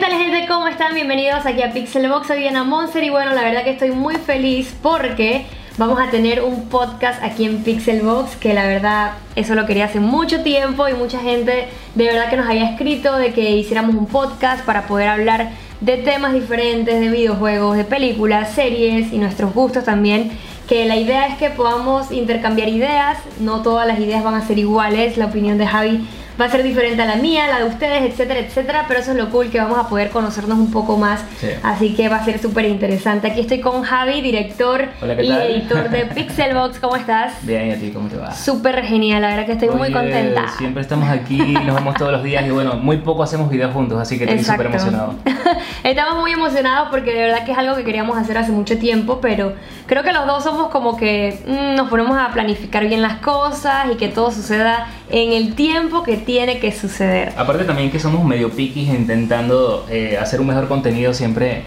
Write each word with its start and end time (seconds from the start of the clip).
tal 0.00 0.12
gente? 0.12 0.46
¿Cómo 0.48 0.66
están? 0.66 0.94
Bienvenidos 0.94 1.44
aquí 1.44 1.62
a 1.62 1.74
Pixelbox, 1.74 2.28
soy 2.28 2.40
Diana 2.40 2.64
Monster 2.64 3.04
y 3.04 3.10
bueno, 3.10 3.34
la 3.34 3.42
verdad 3.42 3.64
que 3.64 3.72
estoy 3.72 3.90
muy 3.90 4.14
feliz 4.14 4.74
porque 4.80 5.44
vamos 5.76 6.00
a 6.00 6.10
tener 6.10 6.42
un 6.42 6.70
podcast 6.70 7.22
aquí 7.22 7.44
en 7.44 7.62
Pixelbox 7.62 8.36
que 8.36 8.54
la 8.54 8.66
verdad 8.66 9.12
eso 9.36 9.54
lo 9.54 9.66
quería 9.66 9.84
hace 9.84 10.00
mucho 10.00 10.42
tiempo 10.42 10.88
y 10.88 10.94
mucha 10.94 11.18
gente 11.18 11.68
de 11.94 12.04
verdad 12.06 12.30
que 12.30 12.38
nos 12.38 12.48
había 12.48 12.70
escrito 12.70 13.14
de 13.18 13.34
que 13.34 13.50
hiciéramos 13.50 13.94
un 13.94 14.06
podcast 14.06 14.64
para 14.64 14.86
poder 14.86 15.08
hablar 15.08 15.50
de 15.82 15.98
temas 15.98 16.32
diferentes, 16.32 16.98
de 16.98 17.10
videojuegos, 17.10 17.76
de 17.76 17.84
películas, 17.84 18.54
series 18.54 19.12
y 19.12 19.18
nuestros 19.18 19.52
gustos 19.52 19.84
también 19.84 20.30
que 20.66 20.86
la 20.86 20.96
idea 20.96 21.26
es 21.26 21.36
que 21.36 21.50
podamos 21.50 22.10
intercambiar 22.10 22.70
ideas, 22.70 23.18
no 23.38 23.60
todas 23.60 23.86
las 23.86 23.98
ideas 23.98 24.24
van 24.24 24.34
a 24.34 24.46
ser 24.46 24.58
iguales, 24.58 25.18
la 25.18 25.26
opinión 25.26 25.58
de 25.58 25.66
Javi 25.66 26.08
va 26.40 26.46
a 26.46 26.50
ser 26.50 26.62
diferente 26.62 27.02
a 27.02 27.04
la 27.04 27.16
mía, 27.16 27.46
la 27.48 27.58
de 27.58 27.64
ustedes, 27.64 28.02
etcétera, 28.02 28.40
etcétera, 28.40 28.84
pero 28.88 29.00
eso 29.00 29.10
es 29.10 29.16
lo 29.18 29.28
cool 29.30 29.50
que 29.50 29.58
vamos 29.58 29.78
a 29.78 29.88
poder 29.88 30.08
conocernos 30.10 30.58
un 30.58 30.70
poco 30.70 30.96
más, 30.96 31.22
así 31.62 31.94
que 31.94 32.08
va 32.08 32.16
a 32.16 32.24
ser 32.24 32.40
súper 32.40 32.64
interesante. 32.64 33.30
Aquí 33.30 33.40
estoy 33.40 33.60
con 33.60 33.82
Javi, 33.82 34.22
director 34.22 34.88
y 35.22 35.30
editor 35.30 35.90
de 35.90 36.06
Pixelbox, 36.14 36.78
¿cómo 36.78 36.96
estás? 36.96 37.34
Bien, 37.42 37.68
¿y 37.68 37.72
a 37.72 37.78
ti 37.78 37.90
cómo 37.90 38.08
te 38.08 38.16
va? 38.16 38.32
Súper 38.34 38.82
genial, 38.84 39.20
la 39.20 39.28
verdad 39.28 39.46
que 39.46 39.52
estoy 39.52 39.68
muy 39.68 39.92
contenta. 39.92 40.48
Siempre 40.56 40.82
estamos 40.82 41.08
aquí, 41.10 41.38
nos 41.38 41.74
vemos 41.74 41.94
todos 41.96 42.12
los 42.12 42.22
días 42.22 42.46
y 42.46 42.50
bueno, 42.50 42.76
muy 42.76 42.98
poco 42.98 43.22
hacemos 43.22 43.50
videos 43.50 43.72
juntos, 43.74 44.00
así 44.00 44.16
que 44.16 44.24
estoy 44.24 44.42
súper 44.42 44.66
emocionado. 44.66 45.14
Estamos 45.84 46.20
muy 46.20 46.32
emocionados 46.32 46.88
porque 46.90 47.12
de 47.12 47.20
verdad 47.22 47.44
que 47.44 47.52
es 47.52 47.58
algo 47.58 47.76
que 47.76 47.84
queríamos 47.84 48.16
hacer 48.16 48.38
hace 48.38 48.52
mucho 48.52 48.78
tiempo, 48.78 49.20
pero 49.20 49.54
creo 49.86 50.02
que 50.02 50.12
los 50.12 50.26
dos 50.26 50.44
somos 50.44 50.68
como 50.68 50.96
que 50.96 51.38
mm, 51.46 51.76
nos 51.76 51.88
ponemos 51.88 52.16
a 52.18 52.30
planificar 52.32 52.86
bien 52.86 53.02
las 53.02 53.16
cosas 53.16 53.86
y 53.92 53.96
que 53.96 54.08
todo 54.08 54.30
suceda 54.30 54.88
en 55.10 55.32
el 55.32 55.54
tiempo 55.54 56.02
que 56.02 56.16
tiene 56.16 56.29
que 56.60 56.72
suceder. 56.72 57.32
Aparte 57.36 57.64
también 57.64 57.90
que 57.90 57.98
somos 57.98 58.24
medio 58.24 58.50
piquis 58.50 58.88
intentando 58.88 59.86
eh, 59.90 60.16
hacer 60.20 60.40
un 60.40 60.46
mejor 60.46 60.68
contenido 60.68 61.12
siempre 61.12 61.62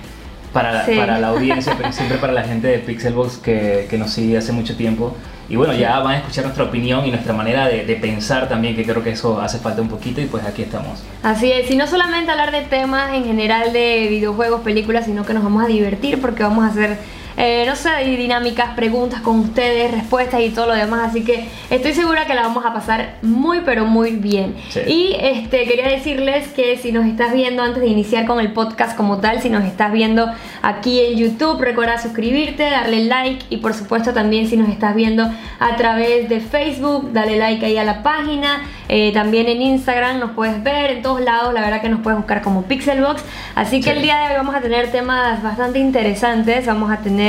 para, 0.51 0.85
para 0.85 1.19
la 1.19 1.27
audiencia, 1.35 1.73
pero 1.77 1.91
siempre 1.91 2.17
para 2.17 2.33
la 2.33 2.43
gente 2.43 2.67
de 2.67 2.79
Pixelbox 2.79 3.37
que, 3.37 3.87
que, 3.89 3.97
nos 3.97 4.11
sigue 4.11 4.37
hace 4.37 4.51
mucho 4.51 4.75
tiempo. 4.75 5.15
Y 5.49 5.57
bueno, 5.57 5.73
ya 5.73 5.99
van 5.99 6.15
a 6.15 6.17
escuchar 6.19 6.45
nuestra 6.45 6.63
opinión 6.63 7.05
y 7.05 7.11
nuestra 7.11 7.33
manera 7.33 7.67
de, 7.67 7.85
de, 7.85 7.95
pensar 7.97 8.47
también, 8.47 8.75
que 8.75 8.85
creo 8.85 9.03
que 9.03 9.11
eso 9.11 9.41
hace 9.41 9.59
falta 9.59 9.81
un 9.81 9.89
poquito 9.89 10.21
y 10.21 10.25
pues 10.25 10.45
aquí 10.45 10.61
estamos. 10.61 11.03
Así 11.21 11.51
es, 11.51 11.69
y 11.69 11.75
no 11.75 11.85
solamente 11.85 12.31
hablar 12.31 12.51
de 12.51 12.61
temas 12.61 13.13
en 13.13 13.25
general 13.25 13.73
de 13.73 14.07
videojuegos, 14.09 14.61
películas, 14.61 15.05
sino 15.05 15.25
que 15.25 15.33
nos 15.33 15.43
vamos 15.43 15.63
a 15.63 15.67
divertir 15.67 16.21
porque 16.21 16.43
vamos 16.43 16.63
a 16.63 16.67
hacer 16.67 16.97
eh, 17.37 17.63
no 17.65 17.75
sé, 17.75 17.89
dinámicas, 18.03 18.75
preguntas 18.75 19.21
con 19.21 19.39
ustedes, 19.39 19.91
respuestas 19.91 20.41
y 20.41 20.49
todo 20.49 20.67
lo 20.67 20.73
demás. 20.75 21.09
Así 21.09 21.23
que 21.23 21.49
estoy 21.69 21.93
segura 21.93 22.25
que 22.25 22.33
la 22.35 22.43
vamos 22.43 22.65
a 22.65 22.73
pasar 22.73 23.15
muy, 23.21 23.61
pero 23.61 23.85
muy 23.85 24.11
bien. 24.11 24.55
Y 24.87 25.15
este, 25.19 25.65
quería 25.65 25.87
decirles 25.87 26.47
que 26.49 26.77
si 26.77 26.91
nos 26.91 27.05
estás 27.05 27.33
viendo 27.33 27.63
antes 27.63 27.81
de 27.81 27.87
iniciar 27.87 28.25
con 28.25 28.39
el 28.39 28.53
podcast 28.53 28.95
como 28.95 29.17
tal, 29.19 29.41
si 29.41 29.49
nos 29.49 29.63
estás 29.63 29.91
viendo 29.91 30.29
aquí 30.61 30.99
en 31.01 31.17
YouTube, 31.17 31.59
recuerda 31.61 31.97
suscribirte, 31.97 32.69
darle 32.69 33.05
like 33.05 33.45
y 33.49 33.57
por 33.57 33.73
supuesto 33.73 34.13
también 34.13 34.47
si 34.47 34.57
nos 34.57 34.69
estás 34.69 34.95
viendo 34.95 35.29
a 35.59 35.75
través 35.75 36.29
de 36.29 36.39
Facebook, 36.39 37.11
dale 37.13 37.37
like 37.37 37.65
ahí 37.65 37.77
a 37.77 37.83
la 37.83 38.03
página. 38.03 38.61
Eh, 38.89 39.11
también 39.13 39.47
en 39.47 39.61
Instagram 39.61 40.19
nos 40.19 40.31
puedes 40.31 40.61
ver, 40.61 40.91
en 40.91 41.01
todos 41.01 41.21
lados, 41.21 41.53
la 41.53 41.61
verdad 41.61 41.81
que 41.81 41.89
nos 41.89 42.01
puedes 42.01 42.17
buscar 42.17 42.41
como 42.41 42.63
Pixelbox. 42.63 43.23
Así 43.55 43.81
que 43.81 43.91
el 43.91 44.01
día 44.01 44.19
de 44.19 44.27
hoy 44.27 44.33
vamos 44.37 44.53
a 44.53 44.61
tener 44.61 44.91
temas 44.91 45.41
bastante 45.41 45.79
interesantes. 45.79 46.65
Vamos 46.65 46.91
a 46.91 46.97
tener 46.97 47.22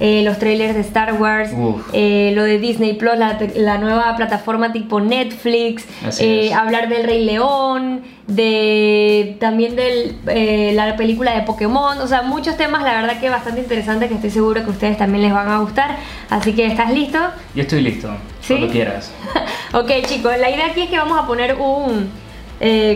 eh, 0.00 0.22
los 0.22 0.38
trailers 0.38 0.74
de 0.74 0.80
Star 0.82 1.14
Wars, 1.14 1.50
eh, 1.92 2.30
lo 2.32 2.44
de 2.44 2.60
Disney 2.60 2.94
Plus, 2.94 3.14
la, 3.16 3.78
nueva 3.78 4.14
plataforma 4.16 4.72
tipo 4.72 5.00
Netflix, 5.00 5.84
eh, 6.20 6.52
hablar 6.54 6.88
del 6.88 7.02
Rey 7.02 7.24
León, 7.24 8.02
de 8.28 9.36
también 9.40 9.74
de 9.74 10.72
la 10.74 10.94
película 10.96 11.34
de 11.34 11.42
Pokémon, 11.42 11.98
o 11.98 12.06
sea, 12.06 12.22
muchos 12.22 12.56
temas, 12.56 12.84
la 12.84 12.94
verdad 12.94 13.18
que 13.18 13.28
bastante 13.28 13.60
interesantes 13.60 14.08
que 14.08 14.14
estoy 14.14 14.30
seguro 14.30 14.60
que 14.60 14.68
a 14.68 14.70
ustedes 14.70 14.98
también 14.98 15.22
les 15.24 15.32
van 15.32 15.48
a 15.48 15.58
gustar. 15.58 15.96
Así 16.30 16.52
que, 16.52 16.66
¿estás 16.66 16.92
listo? 16.92 17.18
Yo 17.56 17.62
estoy 17.62 17.82
listo, 17.82 18.08
¿Sí? 18.40 18.54
cuando 18.54 18.68
quieras. 18.68 19.12
ok, 19.72 19.90
chicos, 20.06 20.32
la 20.38 20.48
idea 20.48 20.66
aquí 20.66 20.82
es 20.82 20.90
que 20.90 20.98
vamos 20.98 21.18
a 21.18 21.26
poner 21.26 21.56
un 21.56 22.08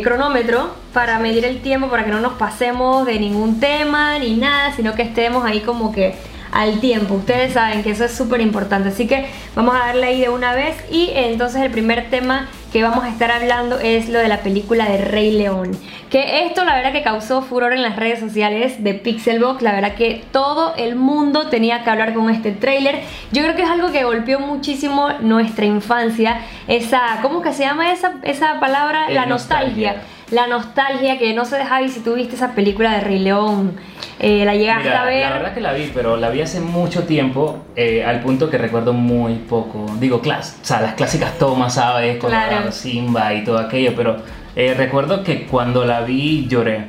cronómetro 0.02 0.74
para 0.92 1.18
medir 1.18 1.44
el 1.44 1.62
tiempo, 1.62 1.88
para 1.88 2.04
que 2.04 2.10
no 2.10 2.20
nos 2.20 2.34
pasemos 2.34 3.06
de 3.06 3.18
ningún 3.18 3.58
tema 3.58 4.18
ni 4.20 4.36
nada, 4.36 4.72
sino 4.74 4.94
que 4.94 5.02
estemos 5.02 5.44
ahí 5.44 5.60
como 5.60 5.92
que 5.92 6.14
al 6.52 6.80
tiempo. 6.80 7.14
Ustedes 7.14 7.54
saben 7.54 7.82
que 7.82 7.90
eso 7.90 8.04
es 8.04 8.12
súper 8.12 8.40
importante. 8.40 8.90
Así 8.90 9.06
que 9.06 9.26
vamos 9.56 9.74
a 9.74 9.86
darle 9.86 10.06
ahí 10.06 10.20
de 10.20 10.28
una 10.28 10.54
vez. 10.54 10.76
Y 10.90 11.10
entonces 11.14 11.62
el 11.62 11.70
primer 11.70 12.10
tema 12.10 12.48
que 12.72 12.82
vamos 12.82 13.04
a 13.04 13.08
estar 13.08 13.30
hablando 13.30 13.78
es 13.78 14.08
lo 14.08 14.18
de 14.18 14.28
la 14.28 14.38
película 14.38 14.88
de 14.88 14.98
Rey 14.98 15.32
León. 15.32 15.72
Que 16.10 16.46
esto 16.46 16.64
la 16.64 16.74
verdad 16.74 16.92
que 16.92 17.02
causó 17.02 17.41
furor 17.41 17.72
en 17.72 17.82
las 17.82 17.96
redes 17.96 18.20
sociales 18.20 18.84
de 18.84 18.94
Pixelbox. 18.94 19.62
La 19.62 19.72
verdad 19.72 19.94
que 19.94 20.24
todo 20.30 20.74
el 20.76 20.94
mundo 20.94 21.48
tenía 21.48 21.84
que 21.84 21.91
hablar 21.91 22.12
con 22.12 22.28
este 22.28 22.52
tráiler. 22.52 23.00
Yo 23.32 23.42
creo 23.42 23.56
que 23.56 23.62
es 23.62 23.70
algo 23.70 23.91
que 23.91 24.04
golpeó 24.04 24.38
muchísimo 24.38 25.08
nuestra 25.20 25.64
infancia. 25.64 26.42
Esa, 26.68 27.18
¿cómo 27.22 27.41
que 27.41 27.52
se 27.52 27.62
llama 27.64 27.92
esa, 27.92 28.14
esa 28.22 28.60
palabra? 28.60 29.10
la 29.10 29.26
nostalgia. 29.26 30.02
La 30.30 30.46
nostalgia 30.46 31.18
que 31.18 31.34
no 31.34 31.44
se 31.44 31.56
deja 31.56 31.86
si 31.88 32.00
tú 32.00 32.14
viste 32.14 32.36
esa 32.36 32.52
película 32.54 32.92
de 32.92 33.00
Rey 33.00 33.18
León. 33.18 33.76
Eh, 34.22 34.44
¿La 34.44 34.55
llegaste 34.55 34.88
a 34.88 35.05
ver? 35.05 35.21
La 35.21 35.33
verdad 35.33 35.53
que 35.53 35.60
la 35.60 35.72
vi, 35.72 35.91
pero 35.93 36.16
la 36.16 36.31
vi 36.31 36.43
hace 36.43 36.60
mucho 36.60 37.03
tiempo, 37.03 37.65
eh, 37.75 38.05
al 38.05 38.21
punto 38.21 38.49
que 38.49 38.56
recuerdo 38.56 38.93
muy 38.93 39.34
poco. 39.34 39.84
Digo, 39.99 40.21
class, 40.21 40.59
o 40.62 40.65
sea, 40.65 40.81
las 40.81 40.94
clásicas 40.94 41.37
tomas, 41.38 41.75
¿sabes? 41.75 42.19
Con 42.19 42.31
Simba 42.71 43.34
y 43.34 43.43
todo 43.43 43.59
aquello, 43.59 43.94
pero 43.97 44.19
eh, 44.55 44.75
recuerdo 44.75 45.25
que 45.25 45.47
cuando 45.47 45.84
la 45.84 46.03
vi 46.03 46.47
lloré. 46.49 46.84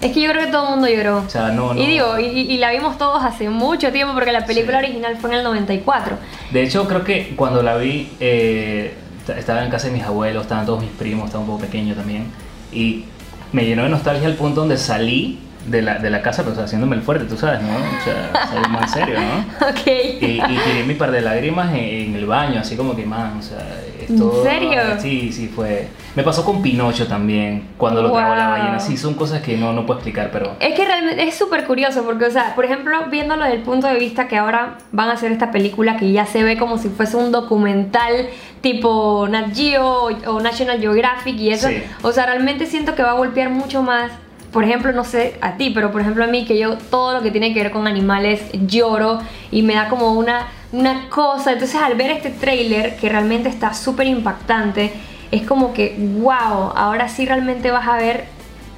Es 0.00 0.10
que 0.10 0.20
yo 0.20 0.32
creo 0.32 0.46
que 0.46 0.50
todo 0.50 0.64
el 0.64 0.70
mundo 0.72 0.88
lloró. 0.88 1.18
O 1.18 1.30
sea, 1.30 1.52
no, 1.52 1.74
no. 1.74 1.80
Y 1.80 1.86
digo, 1.86 2.18
y, 2.18 2.58
la 2.58 2.72
vimos 2.72 2.98
todos 2.98 3.22
hace 3.22 3.48
mucho 3.48 3.92
tiempo 3.92 4.12
porque 4.12 4.32
la 4.32 4.44
película 4.44 4.78
original 4.78 5.16
fue 5.16 5.30
en 5.30 5.36
el 5.36 5.44
94. 5.44 6.16
De 6.50 6.62
hecho, 6.64 6.88
creo 6.88 7.04
que 7.04 7.34
cuando 7.36 7.62
la 7.62 7.76
vi, 7.76 8.10
estaba 8.18 9.64
en 9.64 9.70
casa 9.70 9.86
de 9.86 9.92
mis 9.92 10.02
abuelos, 10.02 10.42
estaban 10.42 10.66
todos 10.66 10.82
mis 10.82 10.90
primos, 10.90 11.26
estaba 11.26 11.44
un 11.44 11.50
poco 11.50 11.60
pequeño 11.60 11.94
también. 11.94 12.26
Y 12.72 13.04
me 13.52 13.64
llenó 13.64 13.84
de 13.84 13.90
nostalgia 13.90 14.26
al 14.26 14.34
punto 14.34 14.62
donde 14.62 14.76
salí 14.76 15.38
de 15.66 15.82
la, 15.82 15.98
de 15.98 16.10
la 16.10 16.22
casa, 16.22 16.42
pues 16.42 16.58
haciéndome 16.58 16.96
el 16.96 17.02
fuerte, 17.02 17.24
tú 17.24 17.36
sabes, 17.36 17.60
¿no? 17.62 17.68
O 17.68 18.04
sea, 18.04 18.48
soy 18.50 18.70
más 18.70 18.90
serio, 18.92 19.18
¿no? 19.20 19.66
Ok. 19.68 19.86
Y, 19.86 20.40
y, 20.40 20.58
tiré 20.64 20.84
mi 20.86 20.94
par 20.94 21.10
de 21.10 21.20
lágrimas 21.20 21.72
en, 21.74 22.14
el 22.14 22.26
baño, 22.26 22.60
así 22.60 22.76
como 22.76 22.94
que, 22.94 23.04
man, 23.04 23.38
o 23.38 23.42
sea, 23.42 23.58
esto... 24.00 24.32
¿En 24.38 24.42
serio? 24.42 24.80
Sí, 24.98 25.32
sí, 25.32 25.48
fue... 25.48 25.88
Me 26.14 26.22
pasó 26.22 26.44
con 26.44 26.62
Pinocho 26.62 27.06
también, 27.06 27.68
cuando 27.76 28.02
lo 28.02 28.12
tragó 28.12 28.34
la 28.34 28.48
ballena. 28.48 28.80
Sí, 28.80 28.96
son 28.96 29.14
cosas 29.14 29.42
que 29.42 29.56
no, 29.56 29.72
no 29.72 29.86
puedo 29.86 29.98
explicar, 29.98 30.30
pero... 30.32 30.54
Es 30.60 30.74
que 30.74 30.84
realmente 30.84 31.22
es 31.26 31.34
súper 31.34 31.64
curioso, 31.64 32.04
porque, 32.04 32.26
o 32.26 32.30
sea, 32.30 32.54
por 32.54 32.64
ejemplo, 32.64 33.06
viéndolo 33.10 33.44
desde 33.44 33.56
el 33.56 33.62
punto 33.62 33.86
de 33.86 33.98
vista 33.98 34.28
que 34.28 34.36
ahora 34.36 34.78
van 34.92 35.08
a 35.08 35.12
hacer 35.12 35.32
esta 35.32 35.50
película 35.50 35.96
que 35.96 36.12
ya 36.12 36.26
se 36.26 36.42
ve 36.42 36.56
como 36.58 36.78
si 36.78 36.88
fuese 36.88 37.16
un 37.16 37.32
documental 37.32 38.28
tipo 38.60 39.26
Nat 39.28 39.54
Geo 39.54 40.08
o 40.26 40.40
National 40.40 40.78
Geographic 40.78 41.36
y 41.38 41.50
eso. 41.50 41.68
O 42.02 42.12
sea, 42.12 42.26
realmente 42.26 42.66
siento 42.66 42.94
que 42.94 43.02
va 43.02 43.10
a 43.10 43.14
golpear 43.14 43.50
mucho 43.50 43.82
más 43.82 44.10
por 44.54 44.62
ejemplo, 44.62 44.92
no 44.92 45.02
sé 45.02 45.36
a 45.40 45.56
ti, 45.56 45.72
pero 45.74 45.90
por 45.90 46.00
ejemplo 46.00 46.22
a 46.22 46.28
mí 46.28 46.44
que 46.44 46.56
yo 46.56 46.78
todo 46.78 47.12
lo 47.12 47.22
que 47.22 47.32
tiene 47.32 47.52
que 47.52 47.60
ver 47.60 47.72
con 47.72 47.88
animales 47.88 48.40
lloro 48.52 49.18
y 49.50 49.62
me 49.62 49.74
da 49.74 49.88
como 49.88 50.12
una, 50.12 50.46
una 50.70 51.10
cosa. 51.10 51.54
Entonces 51.54 51.74
al 51.82 51.96
ver 51.96 52.12
este 52.12 52.30
trailer 52.30 52.94
que 52.94 53.08
realmente 53.08 53.48
está 53.48 53.74
súper 53.74 54.06
impactante, 54.06 54.92
es 55.32 55.42
como 55.42 55.74
que, 55.74 55.96
wow, 55.98 56.70
ahora 56.76 57.08
sí 57.08 57.26
realmente 57.26 57.72
vas 57.72 57.88
a 57.88 57.96
ver 57.96 58.26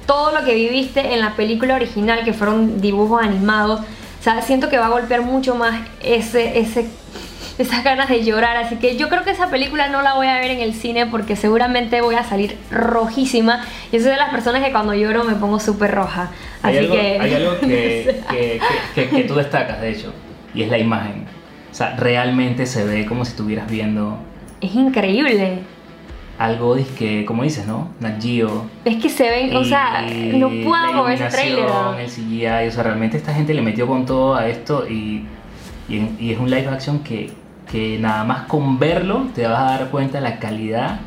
todo 0.07 0.31
lo 0.31 0.43
que 0.43 0.55
viviste 0.55 1.13
en 1.13 1.19
la 1.19 1.35
película 1.35 1.75
original, 1.75 2.23
que 2.25 2.33
fueron 2.33 2.81
dibujos 2.81 3.21
animados. 3.21 3.81
O 3.81 4.23
sea, 4.23 4.41
siento 4.41 4.69
que 4.69 4.79
va 4.79 4.87
a 4.87 4.89
golpear 4.89 5.21
mucho 5.21 5.53
más 5.53 5.79
ese, 6.01 6.57
ese 6.57 6.87
esas 7.57 7.83
ganas 7.83 8.09
de 8.09 8.23
llorar. 8.23 8.57
Así 8.57 8.75
que 8.75 8.97
yo 8.97 9.09
creo 9.09 9.23
que 9.23 9.31
esa 9.31 9.49
película 9.49 9.87
no 9.89 10.01
la 10.01 10.13
voy 10.13 10.27
a 10.27 10.35
ver 10.35 10.51
en 10.51 10.59
el 10.59 10.73
cine 10.73 11.05
porque 11.05 11.35
seguramente 11.35 12.01
voy 12.01 12.15
a 12.15 12.23
salir 12.23 12.57
rojísima. 12.71 13.63
Y 13.91 13.99
soy 13.99 14.11
de 14.11 14.17
las 14.17 14.29
personas 14.29 14.63
que 14.63 14.71
cuando 14.71 14.93
lloro 14.93 15.23
me 15.23 15.35
pongo 15.35 15.59
súper 15.59 15.93
roja. 15.93 16.31
Así 16.61 16.77
hay 16.77 16.85
algo, 16.85 16.95
que. 16.95 17.19
Hay 17.19 17.33
algo 17.33 17.59
que, 17.59 18.61
que, 18.95 19.09
que, 19.09 19.23
tú 19.23 19.35
destacas, 19.35 19.81
de 19.81 19.91
hecho, 19.91 20.13
y 20.53 20.63
es 20.63 20.69
la 20.69 20.77
imagen. 20.77 21.25
O 21.71 21.73
sea, 21.73 21.95
realmente 21.95 22.65
se 22.65 22.85
ve 22.85 23.05
como 23.05 23.25
si 23.25 23.31
estuvieras 23.31 23.69
viendo. 23.69 24.17
Es 24.61 24.73
increíble 24.73 25.59
algo 26.37 26.75
que, 26.97 27.25
como 27.25 27.43
dices, 27.43 27.65
¿no? 27.65 27.89
Nat 27.99 28.23
Es 28.23 28.95
que 28.97 29.09
se 29.09 29.29
ven, 29.29 29.55
o 29.55 29.63
sea, 29.63 30.05
no 30.33 30.49
puedo 30.49 31.03
ver 31.03 31.15
ese 31.15 31.29
trailer. 31.29 31.65
El 31.99 32.09
CGI, 32.09 32.67
o 32.67 32.71
sea, 32.71 32.83
realmente 32.83 33.17
esta 33.17 33.33
gente 33.33 33.53
le 33.53 33.61
metió 33.61 33.87
con 33.87 34.05
todo 34.05 34.35
a 34.35 34.47
esto 34.47 34.87
y, 34.87 35.25
y, 35.89 36.09
y 36.19 36.31
es 36.31 36.39
un 36.39 36.49
live 36.49 36.67
action 36.67 36.99
que 36.99 37.31
que 37.71 37.97
nada 37.99 38.23
más 38.23 38.43
con 38.43 38.79
verlo 38.79 39.27
te 39.35 39.45
vas 39.45 39.59
a 39.59 39.77
dar 39.77 39.89
cuenta 39.89 40.19
de 40.19 40.23
la 40.23 40.39
calidad 40.39 40.99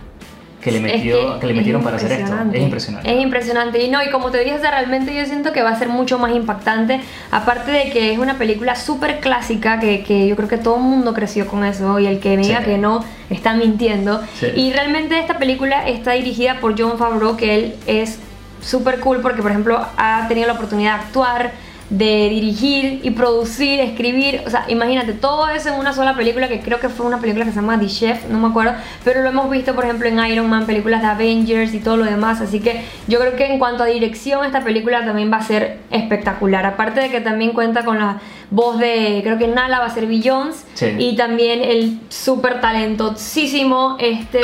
que 0.61 0.73
le, 0.73 0.81
metió, 0.81 1.41
que, 1.41 1.47
le 1.47 1.55
metieron 1.55 1.83
para 1.83 1.97
hacer 1.97 2.13
esto. 2.13 2.35
Es 2.53 2.61
impresionante. 2.61 3.11
Es 3.11 3.23
impresionante. 3.23 3.83
Y 3.83 3.89
no, 3.89 4.03
y 4.03 4.11
como 4.11 4.31
te 4.31 4.45
dije, 4.45 4.59
realmente 4.59 5.15
yo 5.15 5.25
siento 5.25 5.53
que 5.53 5.63
va 5.63 5.71
a 5.71 5.79
ser 5.79 5.89
mucho 5.89 6.19
más 6.19 6.33
impactante. 6.33 7.01
Aparte 7.31 7.71
de 7.71 7.91
que 7.91 8.13
es 8.13 8.19
una 8.19 8.35
película 8.35 8.77
súper 8.77 9.21
clásica, 9.21 9.81
que, 9.81 10.03
que, 10.03 10.29
yo 10.29 10.37
creo 10.37 10.49
que 10.49 10.59
todo 10.59 10.77
el 10.77 10.83
mundo 10.83 11.15
creció 11.15 11.47
con 11.47 11.65
eso. 11.65 11.99
Y 11.99 12.07
el 12.07 12.21
que 12.21 12.37
me 12.37 12.43
diga 12.43 12.63
que 12.63 12.77
no, 12.77 13.05
está 13.31 13.55
mintiendo. 13.55 14.21
Y 14.55 14.73
realmente 14.73 15.19
esta 15.19 15.39
película 15.39 15.89
está 15.89 16.13
dirigida 16.13 16.61
por 16.61 16.79
John 16.79 16.99
Favreau, 16.99 17.37
que 17.37 17.55
él 17.55 17.75
es 17.87 18.19
súper 18.61 19.01
cool 19.01 19.21
porque, 19.21 19.41
por 19.41 19.51
ejemplo, 19.51 19.81
ha 19.97 20.27
tenido 20.29 20.47
la 20.47 20.55
oportunidad 20.55 20.99
de 20.99 21.05
actuar, 21.05 21.53
de 21.91 22.29
dirigir 22.29 23.01
y 23.03 23.11
producir, 23.11 23.81
escribir, 23.81 24.43
o 24.47 24.51
sea, 24.51 24.65
imagínate 24.69 25.13
todo 25.13 25.49
eso 25.49 25.71
en 25.71 25.75
una 25.75 25.93
sola 25.93 26.15
película 26.15 26.49
que 26.49 26.61
creo 26.61 26.79
que 26.79 26.89
fue 26.89 27.05
una 27.05 27.19
película 27.19 27.45
que 27.45 27.51
se 27.51 27.57
llama 27.57 27.81
The 27.81 27.89
Chef, 27.89 28.29
no 28.29 28.39
me 28.39 28.49
acuerdo, 28.49 28.75
pero 29.03 29.23
lo 29.23 29.29
hemos 29.29 29.51
visto 29.51 29.75
por 29.75 29.85
ejemplo 29.85 30.09
en 30.09 30.25
Iron 30.27 30.49
Man, 30.49 30.67
películas 30.67 31.03
de 31.03 31.09
Avengers 31.09 31.75
y 31.75 31.81
todo 31.81 31.97
lo 31.97 32.05
demás, 32.05 32.41
así 32.41 32.61
que 32.61 32.85
yo 33.09 33.19
creo 33.19 33.35
que 33.35 33.47
en 33.47 33.59
cuanto 33.59 33.83
a 33.83 33.87
dirección 33.87 34.45
esta 34.45 34.63
película 34.63 35.05
también 35.05 35.33
va 35.33 35.39
a 35.39 35.43
ser 35.43 35.81
espectacular, 35.91 36.65
aparte 36.65 37.01
de 37.01 37.11
que 37.11 37.21
también 37.21 37.53
cuenta 37.53 37.85
con 37.85 37.99
la 37.99 38.21
voz 38.53 38.79
de, 38.79 39.21
creo 39.25 39.37
que 39.37 39.49
Nala 39.49 39.81
va 39.81 39.87
a 39.87 39.91
ser 39.91 40.07
Beyoncé 40.07 40.95
y 40.97 41.17
también 41.17 41.65
el 41.65 41.99
súper 42.09 42.61
talentosísimo 42.61 43.97
este 43.99 44.41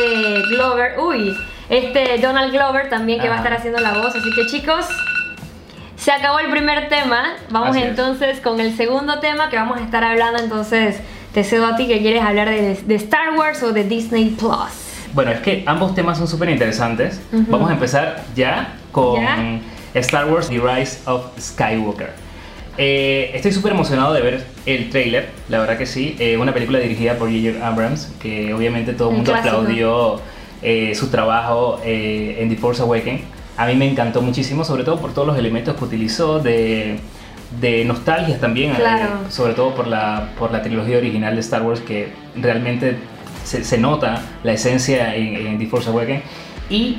Glover, 0.51 0.99
uy, 0.99 1.33
este 1.69 2.19
Donald 2.19 2.53
Glover 2.53 2.89
también 2.89 3.21
que 3.21 3.29
va 3.29 3.35
a 3.35 3.39
estar 3.39 3.53
haciendo 3.53 3.81
la 3.81 3.95
voz, 3.95 4.17
así 4.17 4.31
que 4.35 4.47
chicos, 4.47 4.87
se 5.97 6.13
acabó 6.13 6.39
el 6.39 6.51
primer 6.51 6.89
tema, 6.89 7.35
vamos 7.51 7.77
entonces 7.77 8.41
con 8.41 8.61
el 8.61 8.77
segundo 8.77 9.19
tema 9.19 9.49
que 9.49 9.57
vamos 9.57 9.79
a 9.79 9.83
estar 9.83 10.05
hablando, 10.05 10.43
entonces 10.43 11.01
te 11.33 11.43
cedo 11.43 11.67
a 11.67 11.77
ti 11.77 11.87
que 11.87 12.01
quieres 12.01 12.23
hablar 12.23 12.49
de, 12.49 12.95
Star 12.97 13.37
Wars 13.37 13.63
o 13.63 13.73
de 13.73 13.85
Disney 13.85 14.31
Plus. 14.31 15.13
Bueno, 15.15 15.31
es 15.31 15.41
que 15.41 15.65
ambos 15.67 15.95
temas 15.95 16.19
son 16.19 16.29
súper 16.29 16.51
interesantes. 16.51 17.21
Vamos 17.33 17.71
a 17.71 17.73
empezar 17.73 18.25
ya 18.35 18.75
con 18.93 19.23
Star 19.95 20.31
Wars 20.31 20.49
The 20.49 20.59
Rise 20.59 21.01
of 21.07 21.27
Skywalker. 21.41 22.11
Eh, 22.79 23.31
estoy 23.33 23.53
súper 23.53 23.73
emocionado 23.73 24.13
de 24.13 24.21
ver 24.21 24.45
el 24.67 24.91
trailer, 24.91 25.31
la 25.49 25.59
verdad 25.61 25.79
que 25.79 25.87
sí. 25.87 26.15
Eh, 26.19 26.37
una 26.37 26.53
película 26.53 26.79
dirigida 26.79 27.15
por 27.15 27.31
J.J. 27.31 27.67
Abrams, 27.67 28.13
que 28.21 28.53
obviamente 28.53 28.93
todo 28.93 29.11
el 29.11 29.17
mundo 29.17 29.35
aplaudió 29.35 30.21
eh, 30.61 30.95
su 30.95 31.09
trabajo 31.09 31.81
en 31.83 32.51
The 32.51 32.57
Force 32.57 32.83
Awakens 32.83 33.23
a 33.57 33.67
mí 33.67 33.75
me 33.75 33.89
encantó 33.91 34.23
muchísimo, 34.23 34.65
sobre 34.65 34.85
todo 34.85 34.99
por 34.99 35.13
todos 35.13 35.27
los 35.27 35.39
elementos 35.39 35.77
que 35.77 35.85
utilizó 35.85 36.41
de, 36.41 36.99
de 37.61 37.85
nostalgia 37.85 38.39
también, 38.39 38.73
eh, 38.73 39.09
sobre 39.31 39.55
todo 39.55 39.75
por 39.75 39.87
la, 39.87 40.31
por 40.39 40.53
la 40.53 40.63
trilogía 40.63 40.99
original 40.99 41.35
de 41.35 41.41
Star 41.41 41.63
Wars 41.63 41.81
que 41.81 42.13
realmente 42.37 42.97
se, 43.45 43.65
se 43.65 43.79
nota 43.79 44.23
la 44.43 44.53
esencia 44.53 45.15
en, 45.15 45.35
en 45.47 45.59
The 45.59 45.67
Force 45.67 45.89
Awakens. 45.89 46.23
Y 46.69 46.99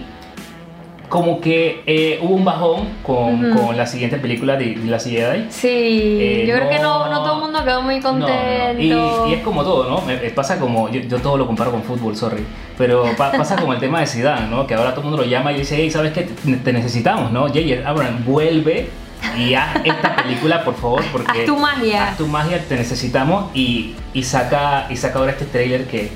como 1.09 1.39
que 1.39 1.83
eh, 1.85 2.19
hubo 2.21 2.35
un 2.35 2.43
bajón 2.43 2.89
con, 3.01 3.51
con, 3.55 3.77
la 3.77 3.87
siguiente 3.87 4.17
película 4.17 4.57
de, 4.57 4.75
de 4.75 4.85
la 4.85 4.99
Jedi. 4.99 5.45
Sí, 5.49 5.67
eh, 5.69 6.45
yo 6.47 6.55
creo 6.55 6.69
que 6.69 6.79
no, 6.79 7.09
no, 7.09 7.23
todo 7.23 7.35
el 7.35 7.41
mundo 7.41 7.63
quedó 7.63 7.81
muy 7.81 8.01
contento. 8.01 8.81
y, 8.81 9.31
y, 9.31 9.33
es 9.33 9.41
como 9.41 9.63
todo, 9.63 9.89
¿no? 9.89 10.01
Me, 10.01 10.17
pasa 10.31 10.59
como, 10.59 10.89
yo, 10.89 10.99
yo, 11.01 11.19
todo 11.19 11.37
lo 11.37 11.47
comparo 11.47 11.71
con 11.71 11.83
fútbol, 11.83 12.15
sorry, 12.15 12.45
pero 12.77 13.05
pasa 13.17 13.55
como 13.55 13.73
el 13.73 13.79
tema 13.79 14.01
de 14.01 14.07
Zidane, 14.07 14.49
¿no? 14.49 14.67
Que 14.67 14.73
ahora 14.73 14.91
todo 14.91 15.01
el 15.01 15.07
mundo 15.07 15.23
lo 15.23 15.29
llama 15.29 15.53
y 15.53 15.59
dice, 15.59 15.77
hey, 15.77 15.89
¿sabes 15.89 16.11
qué? 16.11 16.27
Te, 16.63 16.73
necesitamos, 16.73 17.31
¿no? 17.31 17.47
J.J. 17.47 17.87
Abraham, 17.87 18.23
vuelve 18.25 18.89
y 19.37 19.53
haz 19.53 19.77
esta 19.85 20.15
película, 20.17 20.63
por 20.65 20.75
favor, 20.75 21.03
porque... 21.11 21.39
Haz 21.39 21.45
tu 21.45 21.55
magia. 21.55 22.07
Haz 22.09 22.17
tu 22.17 22.27
magia, 22.27 22.61
te 22.67 22.75
necesitamos 22.75 23.45
y, 23.53 23.95
y, 24.13 24.23
saca, 24.23 24.87
y 24.89 24.97
saca 24.97 25.19
ahora 25.19 25.31
este 25.31 25.45
trailer 25.45 25.85
que, 25.85 26.11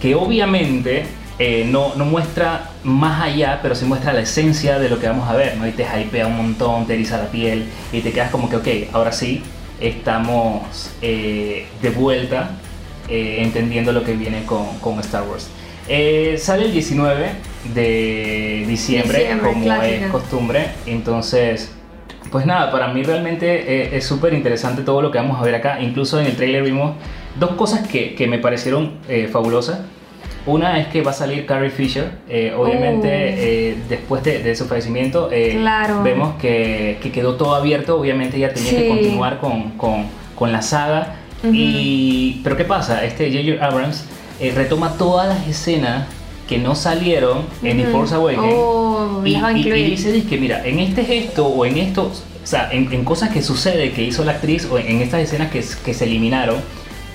que 0.00 0.14
obviamente 0.14 1.04
eh, 1.38 1.66
no, 1.68 1.96
no, 1.96 2.04
muestra 2.04 2.70
más 2.84 3.20
allá, 3.22 3.58
pero 3.60 3.74
sí 3.74 3.84
muestra 3.84 4.12
la 4.12 4.20
esencia 4.20 4.78
de 4.78 4.88
lo 4.88 5.00
que 5.00 5.08
vamos 5.08 5.28
a 5.28 5.34
ver, 5.34 5.56
¿no? 5.56 5.66
Y 5.66 5.72
te 5.72 5.82
hypea 5.82 6.28
un 6.28 6.36
montón, 6.36 6.86
te 6.86 6.94
eriza 6.94 7.18
la 7.18 7.26
piel 7.26 7.64
y 7.92 8.00
te 8.02 8.12
quedas 8.12 8.30
como 8.30 8.48
que, 8.48 8.56
ok, 8.56 8.68
ahora 8.92 9.10
sí, 9.10 9.42
estamos 9.80 10.92
eh, 11.02 11.66
de 11.82 11.90
vuelta 11.90 12.50
eh, 13.08 13.38
entendiendo 13.40 13.92
lo 13.92 14.04
que 14.04 14.14
viene 14.14 14.44
con, 14.44 14.78
con 14.78 15.00
Star 15.00 15.24
Wars. 15.24 15.48
sale 16.40 16.66
el 16.66 16.72
19 16.72 17.30
de 17.74 18.64
diciembre, 18.68 19.36
como 19.42 19.72
es 19.82 20.10
costumbre, 20.10 20.68
entonces... 20.86 21.72
Pues 22.30 22.46
nada, 22.46 22.72
para 22.72 22.88
mí 22.88 23.04
realmente 23.04 23.96
es 23.96 24.04
súper 24.04 24.34
interesante 24.34 24.82
todo 24.82 25.00
lo 25.00 25.12
que 25.12 25.18
vamos 25.18 25.40
a 25.40 25.44
ver 25.44 25.54
acá. 25.54 25.80
Incluso 25.80 26.18
en 26.18 26.26
el 26.26 26.34
trailer 26.34 26.64
vimos 26.64 26.96
dos 27.38 27.52
cosas 27.52 27.86
que, 27.86 28.16
que 28.16 28.26
me 28.26 28.40
parecieron 28.40 28.94
fabulosas. 29.30 29.82
Una 30.46 30.78
es 30.78 30.88
que 30.88 31.00
va 31.00 31.12
a 31.12 31.14
salir 31.14 31.46
Carrie 31.46 31.70
Fisher, 31.70 32.10
eh, 32.28 32.52
obviamente 32.56 33.08
oh. 33.08 33.36
eh, 33.38 33.76
después 33.88 34.22
de, 34.22 34.54
su 34.54 34.66
fallecimiento 34.66 35.30
eh, 35.32 35.58
vemos 36.02 36.34
que, 36.36 36.98
quedó 37.14 37.36
todo 37.36 37.54
abierto, 37.54 37.98
obviamente 37.98 38.36
ella 38.36 38.52
tenía 38.52 38.72
que 38.72 38.88
continuar 38.88 39.38
con, 39.38 40.52
la 40.52 40.60
saga. 40.60 41.16
y, 41.50 42.40
pero 42.44 42.56
¿qué 42.56 42.64
pasa? 42.64 43.04
Este 43.04 43.30
J.J. 43.30 43.64
Abrams 43.64 44.04
retoma 44.54 44.98
todas 44.98 45.28
las 45.28 45.48
escenas 45.48 46.06
que 46.46 46.58
no 46.58 46.74
salieron 46.74 47.44
en 47.62 47.78
The 47.78 47.86
Force 47.86 48.14
Awakens 48.14 48.54
oh, 48.54 49.22
y, 49.24 49.62
dice 49.70 50.24
que 50.24 50.36
mira, 50.36 50.66
en 50.66 50.78
este 50.78 51.04
gesto 51.04 51.46
o 51.46 51.64
en 51.64 51.78
esto, 51.78 52.12
o 52.12 52.46
sea, 52.46 52.68
en, 52.70 53.04
cosas 53.04 53.30
que 53.30 53.40
sucede 53.40 53.92
que 53.92 54.02
hizo 54.02 54.24
la 54.24 54.32
actriz 54.32 54.68
o 54.70 54.78
en, 54.78 55.00
estas 55.00 55.22
escenas 55.22 55.50
que, 55.50 55.64
que 55.84 55.94
se 55.94 56.04
eliminaron, 56.04 56.56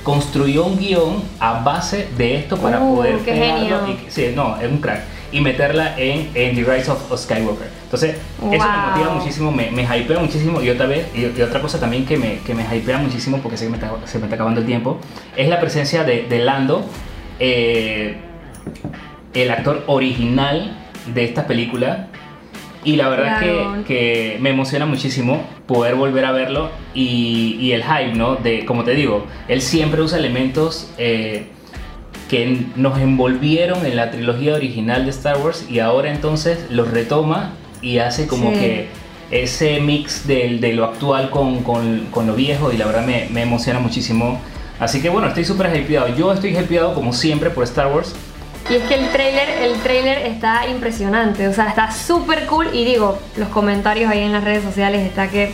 construyó 0.09 0.65
un 0.65 0.79
guion 0.79 1.21
a 1.39 1.61
base 1.61 2.07
de 2.17 2.38
esto 2.38 2.57
para 2.57 2.81
uh, 2.81 2.95
poder 2.95 3.19
qué 3.19 3.31
genio. 3.31 3.77
Y, 3.88 4.09
sí, 4.09 4.31
no, 4.35 4.59
es 4.59 4.67
un 4.67 4.79
crack. 4.79 5.03
Y 5.31 5.39
meterla 5.39 5.94
en, 6.00 6.31
en 6.33 6.56
The 6.56 6.63
Rise 6.63 6.89
of, 6.89 7.15
Skywalker. 7.15 7.67
Entonces, 7.83 8.15
eso 8.15 8.50
me 8.50 8.57
motiva 8.57 9.13
muchísimo, 9.13 9.51
me, 9.51 9.69
me 9.69 9.83
hypea 9.83 10.17
muchísimo. 10.17 10.63
Y 10.63 10.69
otra 10.71 10.88
vez, 10.88 11.06
y, 11.15 11.39
otra 11.39 11.61
cosa 11.61 11.79
también 11.79 12.07
que 12.07 12.17
me, 12.17 12.39
que 12.39 12.56
me 12.56 12.63
hypea 12.63 12.97
muchísimo, 12.97 13.38
porque 13.38 13.56
sé 13.56 13.65
que 13.65 13.69
me 13.69 13.77
está, 13.77 13.91
se 14.06 14.17
me 14.17 14.23
está 14.23 14.35
acabando 14.35 14.61
el 14.61 14.65
tiempo, 14.65 14.97
es 15.38 15.47
la 15.47 15.59
presencia 15.59 16.03
de, 16.03 16.23
de 16.23 16.39
Lando, 16.39 16.83
eh, 17.39 18.17
el 19.35 19.51
actor 19.51 19.83
original 19.85 20.75
de 21.13 21.23
esta 21.23 21.45
película, 21.45 22.07
y 22.83 22.95
la 22.95 23.09
verdad 23.09 23.39
que, 23.39 23.83
que, 23.85 24.37
me 24.39 24.51
emociona 24.51 24.85
muchísimo 24.85 25.43
poder 25.65 25.95
volver 25.95 26.25
a 26.25 26.31
verlo 26.31 26.69
y, 26.93 27.57
y, 27.59 27.73
el 27.73 27.83
hype, 27.83 28.13
¿no? 28.13 28.35
De, 28.35 28.65
como 28.65 28.83
te 28.83 28.95
digo, 28.95 29.25
él 29.47 29.61
siempre 29.61 30.01
usa 30.01 30.17
elementos 30.17 30.89
eh, 30.97 31.47
que 32.29 32.65
nos 32.75 32.99
envolvieron 32.99 33.85
en 33.85 33.95
la 33.95 34.11
trilogía 34.11 34.53
original 34.53 35.03
de 35.03 35.11
Star 35.11 35.37
Wars 35.39 35.65
y 35.69 35.79
ahora 35.79 36.11
entonces 36.11 36.67
los 36.69 36.89
retoma 36.89 37.53
y 37.81 37.97
hace 37.97 38.27
como 38.27 38.51
que 38.51 38.87
ese 39.31 39.79
mix 39.79 40.25
de, 40.25 40.57
de 40.59 40.73
lo 40.73 40.85
actual 40.85 41.29
con, 41.29 41.63
con, 41.63 42.07
con, 42.11 42.27
lo 42.27 42.35
viejo 42.35 42.71
y 42.71 42.77
la 42.77 42.85
verdad 42.85 43.05
me, 43.05 43.27
me 43.31 43.41
emociona 43.41 43.79
muchísimo. 43.79 44.39
Así 44.79 45.01
que 45.01 45.09
bueno, 45.09 45.27
estoy 45.27 45.43
súper 45.43 45.75
hypeado. 45.75 46.15
Yo 46.15 46.31
estoy 46.31 46.57
hypeado 46.57 46.93
como 46.93 47.13
siempre 47.13 47.49
por 47.49 47.63
Star 47.65 47.87
Wars. 47.93 48.15
Y 48.69 48.75
es 48.75 48.83
que 48.83 48.95
el 48.95 49.09
trailer, 49.09 49.50
el 49.50 49.79
trailer 49.81 50.17
está 50.27 50.67
impresionante, 50.67 51.47
o 51.47 51.53
sea, 51.53 51.69
está 51.69 51.91
súper 51.91 52.45
cool 52.45 52.69
y 52.73 52.85
digo, 52.85 53.19
los 53.35 53.50
comentarios 53.50 54.11
ahí 54.11 54.21
en 54.21 54.31
las 54.31 54.44
redes 54.44 54.63
sociales 54.63 55.06
está 55.07 55.29
que 55.29 55.53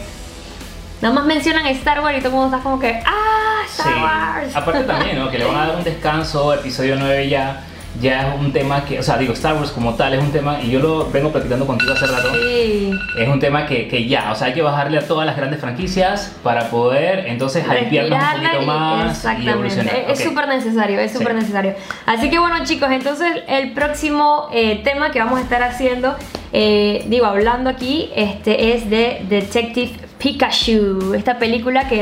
nada 1.01 1.13
más 1.13 1.25
mencionan 1.25 1.65
Star 1.67 2.01
Wars 2.01 2.17
y 2.17 2.19
todo 2.19 2.29
el 2.29 2.35
mundo 2.35 2.55
está 2.55 2.63
como 2.63 2.79
que 2.79 3.01
¡Ah! 3.05 3.63
Star 3.69 4.01
Wars. 4.01 4.55
Aparte 4.55 4.83
también, 4.83 5.17
¿no? 5.17 5.29
Que 5.29 5.37
le 5.37 5.45
van 5.45 5.55
a 5.55 5.67
dar 5.67 5.75
un 5.77 5.83
descanso, 5.83 6.53
episodio 6.53 6.95
9 6.97 7.29
ya 7.29 7.63
ya 8.01 8.33
es 8.33 8.39
un 8.39 8.51
tema 8.51 8.85
que, 8.85 8.99
o 8.99 9.03
sea, 9.03 9.17
digo, 9.17 9.33
Star 9.33 9.55
Wars 9.55 9.71
como 9.71 9.95
tal 9.95 10.13
es 10.13 10.21
un 10.21 10.31
tema, 10.31 10.61
y 10.61 10.71
yo 10.71 10.79
lo 10.79 11.09
vengo 11.11 11.31
platicando 11.31 11.65
contigo 11.65 11.93
hace 11.93 12.07
rato, 12.07 12.29
sí. 12.33 12.91
es 13.19 13.27
un 13.27 13.39
tema 13.39 13.65
que, 13.65 13.87
que, 13.87 14.07
ya, 14.07 14.31
o 14.31 14.35
sea, 14.35 14.47
hay 14.47 14.53
que 14.53 14.61
bajarle 14.61 14.97
a 14.97 15.07
todas 15.07 15.25
las 15.25 15.35
grandes 15.37 15.59
franquicias 15.59 16.35
para 16.43 16.69
poder 16.69 17.27
entonces 17.27 17.65
hypearnos 17.65 18.19
un 18.19 18.43
poquito 18.43 18.61
más 18.63 19.25
y 19.39 19.49
evolucionar. 19.49 19.95
Es 20.09 20.19
súper 20.23 20.47
necesario, 20.47 20.99
es 20.99 21.13
súper 21.13 21.35
necesario. 21.35 21.75
Así 22.05 22.29
que 22.29 22.39
bueno 22.39 22.63
chicos, 22.63 22.89
entonces 22.91 23.43
el 23.47 23.71
próximo 23.71 24.49
eh, 24.53 24.81
tema 24.83 25.11
que 25.11 25.19
vamos 25.19 25.39
a 25.39 25.41
estar 25.41 25.63
haciendo, 25.63 26.15
eh, 26.53 27.05
digo, 27.07 27.25
hablando 27.25 27.69
aquí, 27.69 28.09
este 28.15 28.73
es 28.73 28.89
de 28.89 29.25
Detective 29.29 29.91
Pikachu, 30.19 31.13
esta 31.13 31.37
película 31.37 31.87
que 31.87 32.01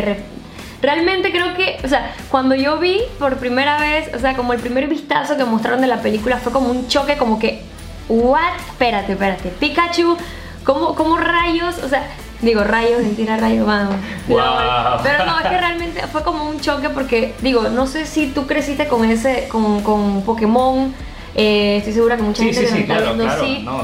realmente 0.83 1.31
creo 1.31 1.55
que, 1.55 1.77
o 1.83 1.87
sea, 1.87 2.13
cuando 2.29 2.53
yo 2.55 2.77
vi 2.77 2.99
por 3.17 3.37
primera 3.37 3.79
vez, 3.79 4.13
o 4.13 4.19
sea, 4.19 4.35
como 4.35 4.53
el 4.53 4.59
primer 4.59 4.87
vistazo 4.87 5.37
que 5.37 5.45
mostraron 5.45 5.81
de 5.81 5.87
la 5.87 6.01
película 6.01 6.37
fue 6.37 6.51
como 6.51 6.69
un 6.69 6.87
choque, 6.89 7.17
como 7.17 7.39
que, 7.39 7.61
¿what? 8.09 8.57
Espérate, 8.69 9.13
espérate, 9.13 9.49
Pikachu, 9.49 10.17
¿cómo, 10.65 10.93
cómo 10.93 11.17
rayos? 11.17 11.79
O 11.83 11.87
sea, 11.87 12.05
digo, 12.41 12.65
rayos, 12.65 13.01
mentira, 13.01 13.37
rayos, 13.37 13.65
vamos. 13.65 13.95
pero 14.27 15.25
no, 15.25 15.39
es 15.39 15.47
que 15.47 15.57
realmente 15.57 16.01
fue 16.07 16.21
como 16.23 16.49
un 16.49 16.59
choque 16.59 16.89
porque, 16.89 17.33
digo, 17.41 17.69
no 17.69 17.87
sé 17.87 18.05
si 18.05 18.27
tú 18.27 18.45
creciste 18.45 18.87
con 18.87 19.05
ese, 19.05 19.47
con, 19.47 19.81
con 19.81 20.23
Pokémon. 20.23 20.93
Eh, 21.35 21.77
estoy 21.77 21.93
segura 21.93 22.15
que 22.15 22.21
mucha 22.21 22.43
gente 22.43 22.67
sí, 22.67 22.81
está 22.81 22.99
viendo 22.99 23.25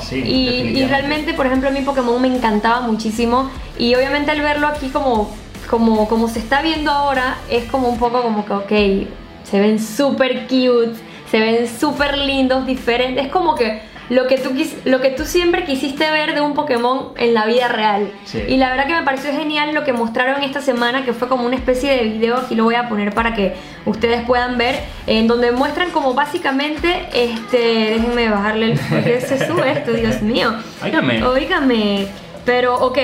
sí. 0.02 0.22
y, 0.24 0.80
y, 0.80 0.86
realmente, 0.86 1.34
por 1.34 1.48
ejemplo, 1.48 1.70
a 1.70 1.72
mí 1.72 1.82
Pokémon 1.82 2.22
me 2.22 2.28
encantaba 2.28 2.82
muchísimo. 2.82 3.50
Y 3.78 3.96
obviamente 3.96 4.30
al 4.30 4.42
verlo 4.42 4.68
aquí 4.68 4.90
como 4.90 5.32
como, 5.70 6.08
como 6.08 6.28
se 6.28 6.40
está 6.40 6.62
viendo 6.62 6.92
ahora, 6.92 7.38
es 7.50 7.66
como 7.66 7.90
un 7.90 8.00
poco 8.00 8.24
como 8.24 8.44
que, 8.44 8.54
ok, 8.54 9.08
se 9.44 9.60
ven 9.60 9.80
súper 9.80 10.48
cute, 10.48 10.94
se 11.30 11.40
ven 11.40 11.68
súper 11.68 12.18
lindos, 12.18 12.66
diferentes. 12.66 13.28
Es 13.28 13.32
como 13.32 13.54
que 13.54 13.82
lo 14.10 14.26
que 14.26 14.40
tú, 14.40 14.50
lo 14.86 15.00
que 15.00 15.12
tú 15.12 15.26
siempre 15.26 15.66
quisiste 15.66 16.10
ver 16.10 16.34
de 16.34 16.42
un 16.42 16.56
Pokémon 16.56 17.10
en 17.18 17.36
la 17.36 17.46
vida 17.46 17.68
real. 17.68 18.12
Y 18.48 18.58
la 18.58 18.72
verdad 18.72 18.88
que 18.88 18.96
me 18.96 19.04
pareció 19.04 19.32
genial 19.32 19.76
lo 19.76 19.84
que 19.84 19.94
mostraron 19.94 20.42
esta 20.42 20.62
semana, 20.62 21.06
que 21.06 21.14
fue 21.14 21.28
como 21.28 21.46
una 21.46 21.56
especie 21.56 21.96
de 21.96 22.04
video, 22.06 22.38
aquí 22.38 22.56
lo 22.56 22.64
voy 22.64 22.74
a 22.74 22.90
poner 22.90 23.14
para 23.14 23.36
que 23.36 23.54
ustedes 23.86 24.26
puedan 24.26 24.58
ver, 24.58 24.80
en 25.06 25.28
donde 25.28 25.52
muestran 25.52 25.92
como 25.92 26.16
básicamente, 26.16 27.10
este, 27.14 27.92
déjenme 27.92 28.30
bajarle 28.30 28.72
el... 28.72 28.80
porque 28.80 29.22
se 29.22 29.46
sube 29.46 29.72
esto, 29.72 29.94
Dios 29.94 30.24
mío. 30.24 30.52
Óigame. 30.84 31.24
Óigame. 31.24 32.08
Pero, 32.44 32.76
ok, 32.80 32.98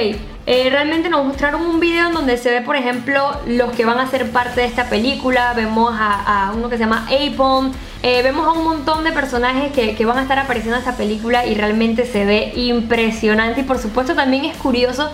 eh, 0.48 0.70
realmente 0.70 1.10
nos 1.10 1.26
mostraron 1.26 1.62
un 1.62 1.80
video 1.80 2.08
en 2.08 2.14
donde 2.14 2.38
se 2.38 2.52
ve, 2.52 2.62
por 2.62 2.76
ejemplo, 2.76 3.32
los 3.48 3.72
que 3.72 3.84
van 3.84 4.00
a 4.00 4.08
ser 4.08 4.30
parte 4.32 4.62
de 4.62 4.68
esta 4.68 4.90
película. 4.90 5.54
Vemos 5.54 5.96
a, 5.98 6.52
uno 6.56 6.70
que 6.70 6.78
se 6.78 6.84
llama 6.84 7.08
Apon. 7.08 7.72
Eh, 8.04 8.22
vemos 8.22 8.46
a 8.46 8.52
un 8.52 8.64
montón 8.64 9.04
de 9.04 9.12
personajes 9.12 9.72
que, 9.72 9.96
que, 9.96 10.06
van 10.06 10.20
a 10.20 10.22
estar 10.22 10.38
apareciendo 10.38 10.76
en 10.76 10.82
esta 10.82 10.96
película 10.96 11.48
y 11.48 11.56
realmente 11.56 12.06
se 12.06 12.26
ve 12.26 12.54
impresionante. 12.56 13.62
Y 13.62 13.64
por 13.64 13.80
supuesto 13.80 14.14
también 14.14 14.46
es 14.46 14.56
curioso 14.58 15.10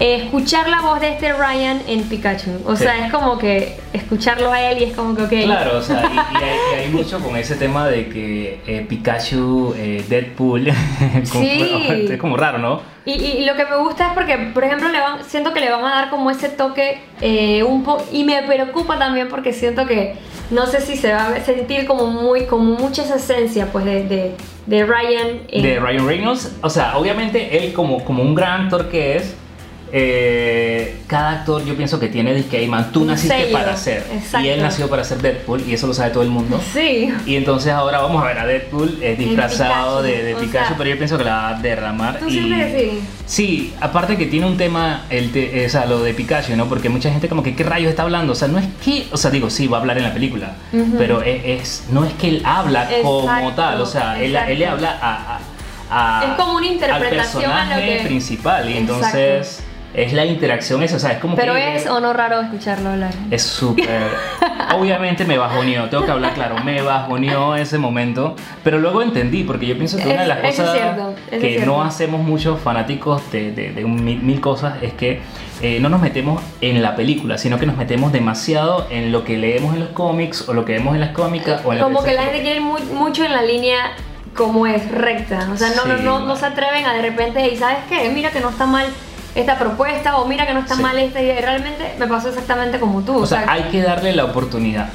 escuchar 0.00 0.66
la 0.68 0.80
voz 0.80 0.98
de 0.98 1.10
este 1.10 1.32
Ryan 1.32 1.82
en 1.86 2.04
Pikachu. 2.04 2.62
O 2.64 2.74
sea, 2.74 3.06
es 3.06 3.12
como 3.12 3.36
que 3.38 3.76
escucharlo 3.92 4.50
a 4.50 4.62
él 4.62 4.78
y 4.80 4.84
es 4.84 4.96
como 4.96 5.14
que, 5.14 5.22
ok. 5.24 5.44
Claro, 5.44 5.78
o 5.78 5.82
sea, 5.82 6.10
y, 6.10 6.44
hay, 6.78 6.88
mucho 6.88 7.20
con 7.20 7.36
ese 7.36 7.54
tema 7.56 7.86
de 7.86 8.08
que 8.08 8.60
eh, 8.66 8.86
Pikachu, 8.88 9.74
eh, 9.76 10.02
Deadpool, 10.08 10.68
es 11.22 12.18
como 12.18 12.36
raro, 12.38 12.58
¿no? 12.58 12.80
Y, 13.04 13.44
lo 13.44 13.56
que 13.56 13.64
me 13.64 13.76
gusta 13.76 14.08
es 14.08 14.12
porque, 14.14 14.36
por 14.54 14.64
ejemplo, 14.64 14.88
le 14.88 15.00
van, 15.00 15.24
siento 15.24 15.52
que 15.52 15.60
le 15.60 15.70
van 15.70 15.84
a 15.84 15.90
dar 15.90 16.10
como 16.10 16.30
ese 16.30 16.48
toque 16.48 17.00
un 17.66 17.82
poco. 17.82 18.04
Y 18.12 18.24
me 18.24 18.42
preocupa 18.42 18.98
también 18.98 19.28
porque 19.28 19.52
siento 19.52 19.86
que 19.86 20.14
no 20.50 20.66
sé 20.66 20.80
si 20.80 20.96
se 20.96 21.12
va 21.12 21.28
a 21.28 21.40
sentir 21.40 21.86
como 21.86 22.06
muy, 22.06 22.44
como 22.46 22.78
mucha 22.78 23.02
esa 23.02 23.16
esencia, 23.16 23.66
pues, 23.72 23.84
de, 23.84 24.34
de, 24.66 24.84
Ryan. 24.84 25.40
De 25.52 25.80
Ryan 25.80 26.06
Reynolds. 26.06 26.56
O 26.62 26.70
sea, 26.70 26.96
obviamente 26.96 27.64
él 27.64 27.72
como, 27.72 28.04
como 28.04 28.22
un 28.22 28.34
gran 28.34 28.62
actor 28.62 28.88
que 28.88 29.16
es 29.16 29.34
eh, 29.92 31.00
cada 31.08 31.40
actor 31.40 31.64
yo 31.64 31.76
pienso 31.76 31.98
que 31.98 32.08
tiene 32.08 32.32
disque 32.32 32.64
man, 32.68 32.92
tú 32.92 33.04
naciste 33.04 33.46
para 33.52 33.76
ser 33.76 34.04
y 34.40 34.48
él 34.48 34.62
nació 34.62 34.88
para 34.88 35.02
ser 35.02 35.18
Deadpool 35.18 35.64
y 35.66 35.74
eso 35.74 35.86
lo 35.86 35.94
sabe 35.94 36.10
todo 36.10 36.22
el 36.22 36.30
mundo. 36.30 36.60
Sí. 36.72 37.12
Y 37.26 37.34
entonces 37.34 37.72
ahora 37.72 38.00
vamos 38.00 38.22
a 38.22 38.26
ver 38.26 38.38
a 38.38 38.46
Deadpool 38.46 38.98
eh, 39.02 39.16
disfrazado 39.18 40.02
de, 40.02 40.36
Pikachu 40.40 40.74
pero 40.78 40.90
yo 40.90 40.96
pienso 40.96 41.18
que 41.18 41.24
la 41.24 41.34
va 41.34 41.48
a 41.48 41.54
derramar 41.60 42.20
y 42.26 42.30
sí. 42.30 43.00
sí 43.26 43.74
aparte 43.80 44.16
que 44.16 44.26
tiene 44.26 44.46
un 44.46 44.56
tema 44.56 45.04
el 45.10 45.30
o 45.66 45.68
sea, 45.68 45.86
lo 45.86 46.02
de 46.02 46.14
Pikachu 46.14 46.54
no 46.56 46.68
porque 46.68 46.88
mucha 46.88 47.10
gente 47.10 47.28
como 47.28 47.42
que 47.42 47.56
qué 47.56 47.64
rayos 47.64 47.90
está 47.90 48.02
hablando 48.02 48.32
o 48.32 48.36
sea 48.36 48.48
no 48.48 48.58
es 48.58 48.66
que 48.84 49.06
o 49.10 49.16
sea 49.16 49.30
digo 49.30 49.50
sí 49.50 49.66
va 49.66 49.78
a 49.78 49.80
hablar 49.80 49.98
en 49.98 50.04
la 50.04 50.14
película 50.14 50.54
pero 50.96 51.22
es, 51.22 51.84
no 51.90 52.04
es 52.04 52.12
que 52.14 52.28
él 52.28 52.42
habla 52.44 52.88
como 53.02 53.52
tal 53.54 53.80
o 53.80 53.86
sea 53.86 54.22
él, 54.22 54.36
él, 54.36 54.58
le 54.58 54.66
habla 54.66 54.98
a, 55.02 55.40
a, 55.90 56.24
es 56.24 56.30
como 56.36 56.56
una 56.56 56.66
interpretación 56.66 57.50
al 57.50 57.68
personaje 57.68 58.04
principal 58.06 58.70
y 58.70 58.76
entonces 58.76 59.64
es 59.92 60.12
la 60.12 60.24
interacción 60.24 60.82
esa, 60.82 60.96
o 60.96 60.98
sea, 60.98 61.12
es 61.12 61.18
como 61.18 61.34
Pero 61.34 61.56
es 61.56 61.86
o 61.86 62.00
no 62.00 62.12
raro 62.12 62.40
escucharlo 62.40 62.90
hablar. 62.90 63.12
Es 63.30 63.42
súper. 63.42 63.88
Obviamente 64.74 65.24
me 65.24 65.36
bajoneó, 65.36 65.88
tengo 65.88 66.04
que 66.04 66.12
hablar 66.12 66.34
claro, 66.34 66.62
me 66.62 66.80
bajoneó 66.80 67.56
ese 67.56 67.76
momento, 67.78 68.36
pero 68.62 68.78
luego 68.78 69.02
entendí, 69.02 69.42
porque 69.42 69.66
yo 69.66 69.76
pienso 69.76 69.96
que 69.96 70.08
una 70.08 70.22
de 70.22 70.28
las 70.28 70.38
cosas 70.38 70.78
que 71.30 71.62
no 71.66 71.82
hacemos 71.82 72.22
muchos 72.22 72.60
fanáticos 72.60 73.30
de, 73.32 73.50
de, 73.50 73.84
mil, 73.84 74.40
cosas 74.40 74.82
es 74.82 74.92
que 74.94 75.20
eh, 75.60 75.80
no 75.80 75.88
nos 75.88 76.00
metemos 76.00 76.42
en 76.60 76.80
la 76.82 76.94
película, 76.94 77.36
sino 77.36 77.58
que 77.58 77.66
nos 77.66 77.76
metemos 77.76 78.12
demasiado 78.12 78.86
en 78.90 79.12
lo 79.12 79.24
que 79.24 79.36
leemos 79.36 79.74
en 79.74 79.80
los 79.80 79.88
cómics 79.90 80.48
o 80.48 80.54
lo 80.54 80.64
que 80.64 80.74
vemos 80.74 80.94
en 80.94 81.00
las 81.00 81.10
cómicas 81.10 81.62
o 81.64 81.72
en 81.72 81.80
Como 81.80 82.02
que 82.02 82.14
la 82.14 82.22
gente 82.24 82.42
quiere 82.42 82.60
mucho 82.60 83.24
en 83.24 83.32
la 83.32 83.42
línea 83.42 83.92
como 84.36 84.66
es 84.66 84.88
recta, 84.90 85.48
o 85.52 85.56
sea, 85.56 85.70
no, 85.74 85.84
no, 85.84 85.96
no, 85.98 86.20
no 86.20 86.36
se 86.36 86.46
atreven 86.46 86.86
a 86.86 86.94
de 86.94 87.02
repente 87.02 87.46
y 87.48 87.56
sabes 87.56 87.78
qué, 87.88 88.08
mira 88.10 88.30
que 88.30 88.40
no 88.40 88.50
está 88.50 88.64
mal 88.64 88.86
esta 89.34 89.58
propuesta 89.58 90.16
o 90.18 90.26
mira 90.26 90.46
que 90.46 90.54
no 90.54 90.60
está 90.60 90.76
mal 90.76 90.98
esta 90.98 91.20
idea. 91.20 91.38
Y 91.38 91.42
realmente 91.42 91.94
me 91.98 92.06
pasó 92.06 92.28
exactamente 92.28 92.78
como 92.80 93.02
tú. 93.02 93.18
O, 93.18 93.26
sea, 93.26 93.44
hay 93.48 93.64
que 93.64 93.82
darle 93.82 94.14
la 94.14 94.24
oportunidad. 94.24 94.88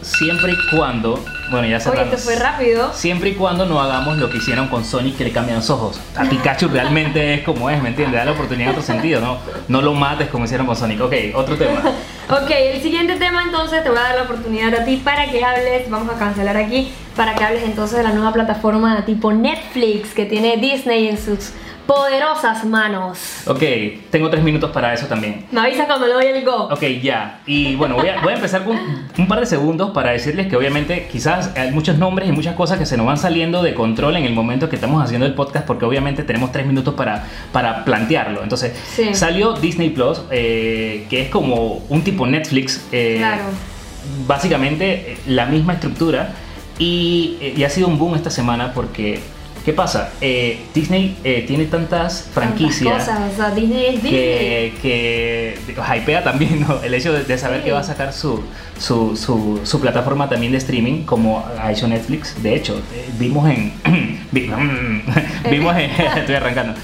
Siempre 0.00 0.52
y 0.52 0.76
cuando, 0.76 1.22
bueno, 1.50 1.66
ya 1.66 1.80
se 1.80 1.90
Oye, 1.90 2.02
esto 2.02 2.16
fue 2.18 2.36
rápido. 2.36 2.92
Siempre 2.94 3.30
y 3.30 3.34
cuando 3.34 3.66
no 3.66 3.80
hagamos 3.80 4.16
lo 4.16 4.30
que 4.30 4.38
hicieron 4.38 4.68
con 4.68 4.84
Sonic 4.84 5.16
que 5.16 5.24
le 5.24 5.32
cambian 5.32 5.56
los 5.56 5.68
ojos. 5.70 6.00
A 6.16 6.24
Pikachu 6.24 6.68
realmente 6.68 7.34
es 7.34 7.42
como 7.42 7.68
es, 7.68 7.82
¿me 7.82 7.90
entiendes? 7.90 8.18
Da 8.18 8.24
la 8.24 8.32
oportunidad 8.32 8.70
en 8.70 8.76
otro 8.76 8.82
sentido, 8.82 9.20
¿no? 9.20 9.38
No 9.66 9.82
lo 9.82 9.94
mates 9.94 10.28
como 10.28 10.44
hicieron 10.44 10.66
con 10.66 10.76
Sonic. 10.76 11.00
Ok, 11.00 11.12
otro 11.34 11.56
tema. 11.56 11.80
ok, 12.30 12.50
el 12.50 12.80
siguiente 12.80 13.16
tema 13.16 13.42
entonces 13.42 13.82
te 13.82 13.90
voy 13.90 13.98
a 13.98 14.02
dar 14.02 14.14
la 14.14 14.22
oportunidad 14.22 14.72
a 14.74 14.84
ti 14.84 14.96
para 14.96 15.30
que 15.30 15.44
hables, 15.44 15.90
vamos 15.90 16.14
a 16.14 16.18
cancelar 16.18 16.56
aquí, 16.56 16.92
para 17.16 17.34
que 17.34 17.44
hables 17.44 17.64
entonces 17.64 17.98
de 17.98 18.04
la 18.04 18.12
nueva 18.12 18.32
plataforma 18.32 19.04
tipo 19.04 19.32
Netflix 19.32 20.14
que 20.14 20.26
tiene 20.26 20.56
Disney 20.58 21.08
en 21.08 21.18
sus 21.18 21.52
poderosas 21.88 22.66
manos. 22.66 23.44
Ok, 23.46 23.62
tengo 24.10 24.28
tres 24.28 24.44
minutos 24.44 24.70
para 24.72 24.92
eso 24.92 25.06
también. 25.06 25.46
Me 25.50 25.62
avisa 25.62 25.86
cuando 25.86 26.06
le 26.06 26.12
doy 26.12 26.26
el 26.26 26.44
go. 26.44 26.68
Ok, 26.70 26.82
ya. 27.02 27.40
Y 27.46 27.76
bueno, 27.76 27.94
voy 27.96 28.08
a, 28.08 28.34
empezar 28.34 28.64
con 28.64 28.78
un 29.16 29.26
par 29.26 29.40
de 29.40 29.46
segundos 29.46 29.92
para 29.92 30.10
decirles 30.10 30.48
que 30.48 30.56
obviamente 30.56 31.08
quizás 31.10 31.56
hay 31.56 31.70
muchos 31.70 31.96
nombres 31.96 32.28
y 32.28 32.32
muchas 32.32 32.54
cosas 32.56 32.78
que 32.78 32.84
se 32.84 32.98
nos 32.98 33.06
van 33.06 33.16
saliendo 33.16 33.62
de 33.62 33.72
control 33.72 34.18
en 34.18 34.24
el 34.24 34.34
momento 34.34 34.68
que 34.68 34.74
estamos 34.74 35.02
haciendo 35.02 35.24
el 35.24 35.32
podcast 35.32 35.64
porque 35.64 35.86
obviamente 35.86 36.24
tenemos 36.24 36.52
tres 36.52 36.66
minutos 36.66 36.92
para, 36.92 37.26
para 37.52 37.86
plantearlo. 37.86 38.42
Entonces, 38.42 38.74
salió 39.12 39.54
Disney 39.54 39.88
Plus, 39.88 40.20
eh, 40.30 41.06
que 41.08 41.22
es 41.22 41.30
como 41.30 41.82
un 41.88 42.02
tipo 42.02 42.26
Netflix. 42.26 42.84
Eh, 42.92 43.14
claro. 43.16 43.44
Básicamente 44.26 45.12
eh, 45.12 45.18
la 45.26 45.46
misma 45.46 45.72
estructura. 45.72 46.34
Y, 46.78 47.38
y 47.56 47.64
ha 47.64 47.70
sido 47.70 47.88
un 47.88 47.98
boom 47.98 48.14
esta 48.14 48.30
semana 48.30 48.72
porque 48.74 49.20
¿Qué 49.64 49.72
pasa? 49.72 50.10
Eh, 50.20 50.64
Disney 50.74 51.16
eh, 51.24 51.44
tiene 51.46 51.66
tantas 51.66 52.30
franquicias 52.32 53.04
cosas, 53.04 53.54
Disney 53.54 53.96
es 53.96 54.00
que, 54.00 54.72
que 54.80 55.74
hypea 55.74 56.24
también 56.24 56.64
el 56.82 56.94
hecho 56.94 57.12
de, 57.12 57.38
saber 57.38 57.62
que 57.62 57.72
va 57.72 57.80
a 57.80 57.84
sacar 57.84 58.12
su, 58.12 58.42
su, 58.78 59.16
su, 59.64 59.80
plataforma 59.80 60.28
también 60.28 60.52
de 60.52 60.58
streaming 60.58 61.04
como 61.04 61.44
ha 61.60 61.70
hecho 61.70 61.86
Netflix. 61.86 62.42
De 62.42 62.54
hecho, 62.54 62.80
eh, 62.94 63.08
vimos 63.18 63.48
en... 63.50 63.72
vimos 64.32 65.76
en... 65.76 65.90
estoy 66.16 66.34
arrancando. 66.34 66.74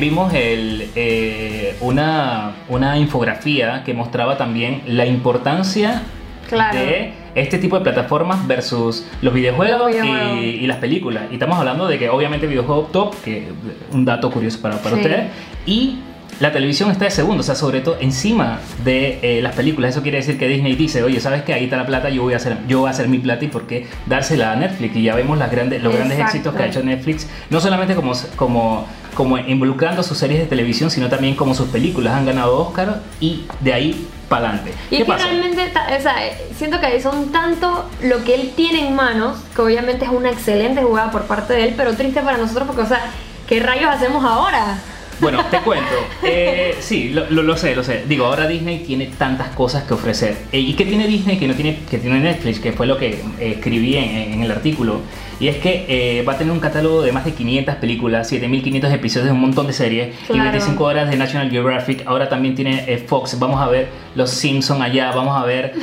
vimos 0.00 0.32
el, 0.34 1.76
una, 1.80 2.52
una 2.68 2.98
infografía 2.98 3.82
que 3.84 3.94
mostraba 3.94 4.36
también 4.36 4.82
la 4.86 5.06
importancia 5.06 6.02
de 6.50 7.21
este 7.34 7.58
tipo 7.58 7.78
de 7.78 7.82
plataformas 7.82 8.46
versus 8.46 9.06
los 9.20 9.32
videojuegos, 9.32 9.92
Y, 10.40 10.66
las 10.66 10.78
películas. 10.78 11.24
Y 11.30 11.34
estamos 11.34 11.58
hablando 11.58 11.86
de 11.86 11.98
que 11.98 12.08
obviamente 12.08 12.46
videojuego 12.46 12.88
top, 12.92 13.14
que 13.22 13.48
un 13.92 14.04
dato 14.04 14.30
curioso 14.30 14.60
para, 14.60 14.76
para 14.78 14.96
ustedes, 14.96 15.30
y 15.66 15.98
la 16.42 16.50
televisión 16.50 16.90
está 16.90 17.04
de 17.04 17.12
segundo, 17.12 17.42
o 17.42 17.44
sea, 17.44 17.54
sobre 17.54 17.82
todo 17.82 17.98
encima 18.00 18.58
de 18.84 19.20
eh, 19.22 19.40
las 19.40 19.54
películas. 19.54 19.92
Eso 19.92 20.02
quiere 20.02 20.18
decir 20.18 20.40
que 20.40 20.48
Disney 20.48 20.74
dice, 20.74 21.00
oye, 21.04 21.20
¿sabes 21.20 21.42
qué? 21.42 21.54
Ahí 21.54 21.64
está 21.64 21.76
la 21.76 21.86
plata, 21.86 22.10
yo 22.10 22.22
voy 22.22 22.34
a 22.34 22.38
hacer, 22.38 22.58
yo 22.66 22.80
voy 22.80 22.88
a 22.88 22.90
hacer 22.90 23.06
mi 23.06 23.18
plata 23.18 23.44
y 23.44 23.48
por 23.48 23.68
qué 23.68 23.86
dársela 24.06 24.50
a 24.50 24.56
Netflix. 24.56 24.96
Y 24.96 25.04
ya 25.04 25.14
vemos 25.14 25.38
las 25.38 25.52
grandes, 25.52 25.80
los 25.80 25.94
grandes 25.94 26.18
éxitos 26.18 26.52
que 26.52 26.64
ha 26.64 26.66
hecho 26.66 26.82
Netflix, 26.82 27.28
no 27.48 27.60
solamente 27.60 27.94
como, 27.94 28.12
como, 28.34 28.88
como 29.14 29.38
involucrando 29.38 30.02
sus 30.02 30.18
series 30.18 30.40
de 30.40 30.46
televisión, 30.46 30.90
sino 30.90 31.08
también 31.08 31.36
como 31.36 31.54
sus 31.54 31.68
películas 31.68 32.14
han 32.14 32.26
ganado 32.26 32.58
Oscar 32.58 33.02
y 33.20 33.44
de 33.60 33.72
ahí 33.72 34.08
para 34.28 34.48
adelante. 34.48 34.74
Y 34.90 34.96
es 34.96 35.04
que 35.04 35.12
realmente, 35.12 35.72
o 35.96 36.02
sea, 36.02 36.16
siento 36.56 36.80
que 36.80 37.00
son 37.00 37.30
tanto 37.30 37.88
lo 38.02 38.24
que 38.24 38.34
él 38.34 38.52
tiene 38.56 38.88
en 38.88 38.96
manos, 38.96 39.38
que 39.54 39.62
obviamente 39.62 40.06
es 40.06 40.10
una 40.10 40.30
excelente 40.30 40.82
jugada 40.82 41.12
por 41.12 41.22
parte 41.22 41.52
de 41.52 41.66
él, 41.66 41.74
pero 41.76 41.94
triste 41.94 42.20
para 42.20 42.36
nosotros 42.36 42.66
porque, 42.66 42.82
o 42.82 42.88
sea, 42.88 43.12
¿qué 43.46 43.60
rayos 43.60 43.88
hacemos 43.88 44.24
ahora? 44.24 44.80
Bueno, 45.22 45.38
te 45.50 45.60
cuento. 45.60 45.94
Eh, 46.24 46.74
sí, 46.80 47.10
lo, 47.10 47.30
lo, 47.30 47.56
sé, 47.56 47.76
lo 47.76 47.84
sé. 47.84 48.04
Digo, 48.08 48.26
ahora 48.26 48.48
Disney 48.48 48.80
tiene 48.80 49.06
tantas 49.06 49.50
cosas 49.50 49.84
que 49.84 49.94
ofrecer. 49.94 50.36
Eh, 50.50 50.58
¿Y 50.58 50.72
qué 50.74 50.84
tiene 50.84 51.06
Disney 51.06 51.38
que 51.38 51.46
no 51.46 51.54
tiene, 51.54 51.78
que 51.88 51.98
tiene 51.98 52.18
Netflix? 52.18 52.58
Que 52.58 52.72
fue 52.72 52.88
lo 52.88 52.98
que 52.98 53.10
eh, 53.38 53.52
escribí 53.56 53.96
en, 53.96 54.42
el 54.42 54.50
artículo. 54.50 55.00
Y 55.38 55.46
es 55.46 55.58
que 55.58 56.24
va 56.26 56.32
a 56.32 56.38
tener 56.38 56.52
un 56.52 56.58
catálogo 56.58 57.02
de 57.02 57.12
más 57.12 57.24
de 57.24 57.32
500 57.32 57.76
películas, 57.76 58.28
7500 58.28 58.92
episodios 58.92 59.26
de 59.26 59.32
un 59.32 59.40
montón 59.40 59.68
de 59.68 59.72
series 59.72 60.14
y 60.28 60.38
25 60.38 60.84
horas 60.84 61.08
de 61.08 61.16
National 61.16 61.50
Geographic. 61.50 62.04
Ahora 62.06 62.28
también 62.28 62.54
tiene 62.54 62.98
Fox. 63.06 63.38
Vamos 63.38 63.60
a 63.60 63.68
ver 63.68 63.88
Los 64.16 64.30
Simpsons 64.30 64.80
allá, 64.80 65.12
vamos 65.12 65.40
a 65.40 65.44
ver. 65.44 65.74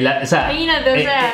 La, 0.00 0.20
o 0.22 0.26
sea, 0.26 0.52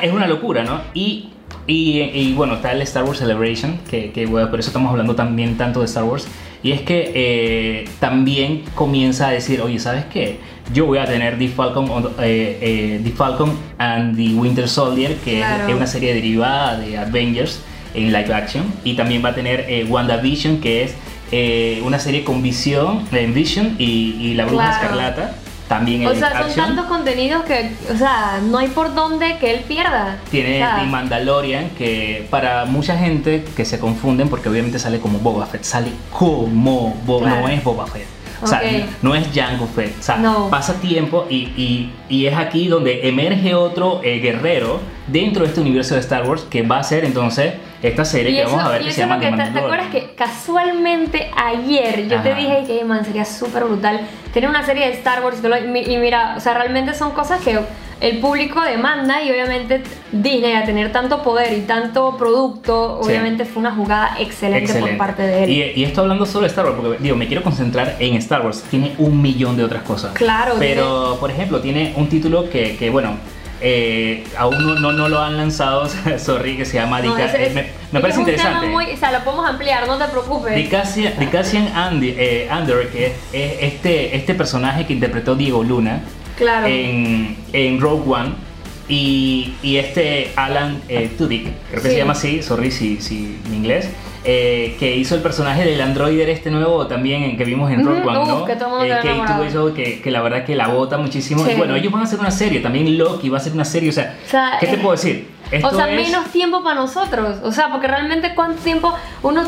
es 0.03 0.13
una 0.13 0.27
locura, 0.27 0.63
¿no? 0.63 0.81
Y 0.95 1.31
y, 1.69 2.33
bueno, 2.35 2.55
está 2.55 2.73
el 2.73 2.83
Star 2.83 3.05
Wars 3.05 3.19
Celebration, 3.19 3.79
que, 3.91 4.13
que 4.13 4.27
bueno, 4.27 4.51
por 4.51 4.61
eso 4.61 4.69
estamos 4.69 4.91
hablando 4.91 5.17
también 5.17 5.57
tanto 5.57 5.81
de 5.81 5.87
Star 5.87 6.05
Wars. 6.05 6.29
Y 6.67 6.73
es 6.73 6.81
que 6.81 7.13
eh, 7.15 7.89
también 8.01 8.65
comienza 8.75 9.29
a 9.29 9.31
decir, 9.31 9.61
oye, 9.61 9.79
¿sabes 9.79 10.05
qué? 10.07 10.41
Yo 10.75 10.87
voy 10.87 10.99
a 10.99 11.05
tener 11.05 11.39
The 11.39 11.47
Falcon, 11.47 11.89
eh, 12.19 12.59
eh, 12.61 13.01
The 13.05 13.11
Falcon 13.13 13.57
and 13.79 14.17
the 14.17 14.35
Winter 14.35 14.69
Soldier, 14.69 15.15
que 15.19 15.43
es, 15.43 15.47
una 15.73 15.87
serie 15.87 16.13
derivada 16.13 16.77
de 16.77 16.99
Avengers 16.99 17.63
en 17.95 18.07
live 18.07 18.35
action. 18.35 18.65
Y 18.83 18.95
también 18.95 19.25
va 19.25 19.29
a 19.29 19.35
tener 19.37 19.87
WandaVision, 19.89 20.61
que 20.61 20.83
es 20.83 21.83
una 21.85 22.01
serie 22.01 22.25
con 22.25 22.43
visión, 22.43 23.07
en 23.13 23.33
Vision 23.33 23.77
y, 23.79 24.17
y 24.21 24.35
la 24.35 24.47
Bruja 24.47 24.73
Escarlata. 24.73 25.37
También 25.69 26.07
O 26.07 26.15
sea, 26.15 26.31
son 26.31 26.39
action. 26.43 26.67
tantos 26.67 26.85
contenidos 26.87 27.43
que, 27.45 27.73
o 27.93 27.97
sea, 27.97 28.41
no 28.43 28.59
hay 28.59 28.69
por 28.69 28.95
dónde 28.95 29.37
que 29.39 29.51
él 29.55 29.61
pierda. 29.67 30.19
Tiene 30.31 30.55
O 30.63 30.67
sea, 30.67 30.77
The 30.81 30.87
Mandalorian, 30.87 31.71
que 31.71 32.27
para 32.31 32.65
mucha 32.67 32.97
gente 32.97 33.45
que 33.57 33.65
se 33.65 33.79
confunden, 33.79 34.29
porque 34.29 34.49
obviamente 34.49 34.79
sale 34.79 34.99
como 35.01 35.19
Boba 35.19 35.47
Fett, 35.47 35.65
sale 35.65 35.91
como 36.11 36.91
Boba, 37.05 37.27
Claro. 37.27 37.41
no 37.43 37.49
es 37.49 37.65
Boba 37.65 37.87
Fett. 37.87 38.07
O 38.43 38.47
sea, 38.47 38.61
no 39.01 39.15
es 39.15 39.27
Jango 39.35 39.67
Fett. 39.67 39.99
O 39.99 40.03
sea, 40.03 40.19
No. 40.19 40.51
pasa 40.51 40.75
tiempo 40.75 41.27
y, 41.31 41.37
y- 41.57 41.91
y 42.11 42.27
es 42.27 42.37
aquí 42.37 42.69
donde 42.69 43.09
emerge 43.09 43.55
otro 43.55 44.03
eh, 44.05 44.19
guerrero 44.19 44.79
dentro 45.07 45.43
de 45.43 45.49
este 45.49 45.63
universo 45.63 45.95
de 45.95 46.01
Star 46.01 46.29
Wars 46.29 46.43
que 46.51 46.61
va 46.63 46.79
a 46.79 46.85
ser 46.85 47.05
entonces 47.07 47.55
esta 47.83 48.05
serie 48.05 48.33
Y 48.33 48.35
que 48.37 48.43
eso, 48.43 48.51
vamos 48.53 48.67
a 48.67 48.71
ver 48.73 48.85
que 48.85 48.93
se 48.93 49.01
llama 49.01 49.19
The 49.19 49.31
que 49.31 49.37
te, 49.37 49.51
¿te 49.51 49.59
acuerdas 49.59 49.89
que 49.93 50.15
casualmente 50.15 51.31
ayer 51.37 52.09
yo 52.09 52.21
te 52.23 52.31
Ajá. 52.33 52.41
dije 52.41 52.65
que 52.67 52.85
man, 52.85 53.05
sería 53.05 53.25
súper 53.25 53.65
brutal 53.65 54.01
tener 54.33 54.49
una 54.49 54.65
serie 54.65 54.87
de 54.87 54.93
Star 54.95 55.23
Wars 55.25 55.39
y 55.87 55.97
mira, 55.99 56.35
o 56.37 56.41
sea, 56.41 56.55
realmente 56.55 56.95
son 56.95 57.11
cosas 57.13 57.41
que 57.43 57.59
el 57.99 58.19
público 58.19 58.61
demanda 58.61 59.23
y 59.23 59.31
obviamente 59.31 59.83
Disney 60.13 60.53
a 60.53 60.65
tener 60.65 60.93
tanto 60.93 61.23
poder 61.23 61.53
y 61.57 61.63
tanto 61.63 62.17
producto, 62.19 63.01
Sí. 63.03 63.09
obviamente 63.09 63.45
fue 63.47 63.61
una 63.61 63.73
jugada 63.75 64.17
excelente, 64.19 64.67
por 64.69 64.77
Excelente. 64.77 64.99
parte 64.99 65.23
de 65.23 65.45
él. 65.45 65.51
Y, 65.51 65.81
y 65.81 65.85
esto 65.85 66.03
hablando 66.03 66.27
solo 66.27 66.43
de 66.43 66.49
Star 66.49 66.67
Wars, 66.67 66.77
porque 66.79 67.03
digo, 67.03 67.17
me 67.17 67.27
quiero 67.27 67.43
concentrar 67.43 67.97
en 67.99 68.15
Star 68.17 68.43
Wars. 68.45 68.63
Tiene 68.71 68.93
un 68.99 69.23
millón 69.23 69.57
de 69.57 69.65
otras 69.65 69.83
cosas. 69.83 70.13
Claro, 70.13 70.57
Pero, 70.59 71.17
por 71.19 71.31
ejemplo, 71.31 71.61
tiene 71.61 71.95
un 71.97 72.09
título 72.11 72.51
que, 72.51 72.77
que, 72.77 72.91
bueno, 72.91 73.17
eh, 73.61 74.25
aún 74.37 74.57
no, 74.65 74.75
no, 74.79 74.93
no 74.93 75.09
lo 75.09 75.21
han 75.23 75.37
lanzado, 75.37 75.89
sorry, 76.19 76.57
que 76.57 76.65
se 76.65 76.75
llama 76.79 77.01
No, 77.01 77.15
Dica- 77.17 77.33
eh, 77.37 77.73
me, 77.93 78.01
parece 78.01 78.21
interesante. 78.21 78.67
muy- 78.69 78.93
o 78.93 78.97
sea, 78.97 79.13
lo 79.13 79.25
podemos 79.25 79.49
ampliar, 79.49 79.87
no 79.87 79.97
te 79.99 80.05
preocupes. 80.07 80.55
Dicasian, 80.55 81.19
Dicasian 81.19 81.69
Andy, 81.75 82.15
eh, 82.17 82.49
Under, 82.53 82.89
que 82.91 83.07
es, 83.07 83.13
es 83.33 83.53
este, 83.61 84.17
este 84.17 84.35
personaje 84.35 84.87
que 84.87 84.93
interpretó 84.93 85.35
Diego 85.35 85.63
Luna 85.63 86.03
claro. 86.37 86.67
en, 86.67 87.37
en 87.53 87.81
Rogue 87.81 88.03
One. 88.13 88.47
Y, 88.89 89.55
y 89.65 89.79
este 89.79 90.31
Alan 90.37 90.81
eh, 90.89 91.11
Tudyk, 91.19 91.49
creo 91.71 91.83
que 91.83 91.89
Sí. 91.89 91.95
se 91.95 91.99
llama 91.99 92.13
así, 92.13 92.41
sorry 92.41 92.71
si, 92.71 93.01
si 93.01 93.37
en 93.47 93.55
inglés, 93.55 93.89
eh, 94.29 94.77
que 94.79 94.97
hizo 94.97 95.15
el 95.15 95.23
personaje 95.23 95.65
del 95.65 95.81
androider 95.81 96.29
este 96.29 96.51
nuevo 96.51 96.87
también 96.89 97.37
que 97.37 97.45
vimos 97.45 97.71
en 97.71 97.87
Ujú, 97.87 98.09
One, 98.09 98.19
¿no? 98.27 98.45
que 98.45 98.57
todo 98.57 98.67
el 98.67 98.71
mundo 98.71 98.85
Eh, 98.95 98.99
Kate 99.03 99.75
que, 99.75 100.01
que 100.03 100.11
la 100.11 100.21
verdad 100.21 100.45
que 100.45 100.57
la 100.57 100.69
bota 100.69 100.99
muchísimo. 100.99 101.45
Sí. 101.45 101.53
Y 101.53 101.55
bueno, 101.55 101.77
ellos 101.77 101.93
van 101.93 102.03
a 102.03 102.05
hacer 102.05 102.19
una 102.19 102.31
serie, 102.33 102.61
también 102.61 102.99
Loki 102.99 103.29
va 103.29 103.39
a 103.39 103.41
hacer 103.41 103.53
una 103.53 103.65
serie, 103.65 103.91
o 103.91 103.93
sea, 103.93 104.17
O 104.27 104.29
sea, 104.29 104.57
¿qué 104.59 104.67
te 104.67 104.75
eh, 104.75 104.79
puedo 104.79 104.93
decir? 104.93 105.31
Esto 105.51 105.69
o 105.69 105.71
sea, 105.71 105.89
es- 105.89 106.07
menos 106.09 106.27
tiempo 106.33 106.63
para 106.65 106.75
nosotros. 106.75 107.37
O 107.45 107.53
sea, 107.53 107.71
porque 107.71 107.87
realmente 107.87 108.35
cuánto 108.35 108.61
tiempo 108.63 108.93
uno... 109.23 109.43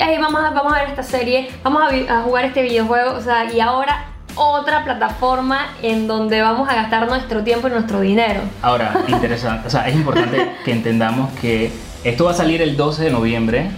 "Ay, 0.00 0.16
vamos, 0.18 0.40
a, 0.44 0.50
vamos 0.50 0.72
a 0.72 0.76
ver 0.80 0.90
esta 0.90 1.02
serie, 1.02 1.48
vamos 1.64 1.82
a, 1.82 2.18
a 2.18 2.22
jugar 2.22 2.44
este 2.44 2.62
videojuego. 2.62 3.14
O 3.16 3.20
sea, 3.20 3.52
y 3.52 3.58
ahora 3.58 4.06
otra 4.36 4.84
plataforma 4.84 5.66
en 5.82 6.06
donde 6.06 6.40
vamos 6.40 6.68
a 6.68 6.74
gastar 6.76 7.08
nuestro 7.08 7.42
tiempo 7.42 7.66
y 7.66 7.72
nuestro 7.72 8.00
dinero. 8.00 8.40
Ahora, 8.62 8.94
interesante, 9.08 9.66
o 9.66 9.70
sea, 9.70 9.88
es 9.88 9.94
importante 9.96 10.52
que 10.64 10.70
entendamos 10.70 11.30
que 11.40 11.72
esto 12.04 12.26
va 12.26 12.30
a 12.30 12.34
salir 12.34 12.62
el 12.62 12.76
12 12.76 13.04
de 13.04 13.10
noviembre 13.10 13.70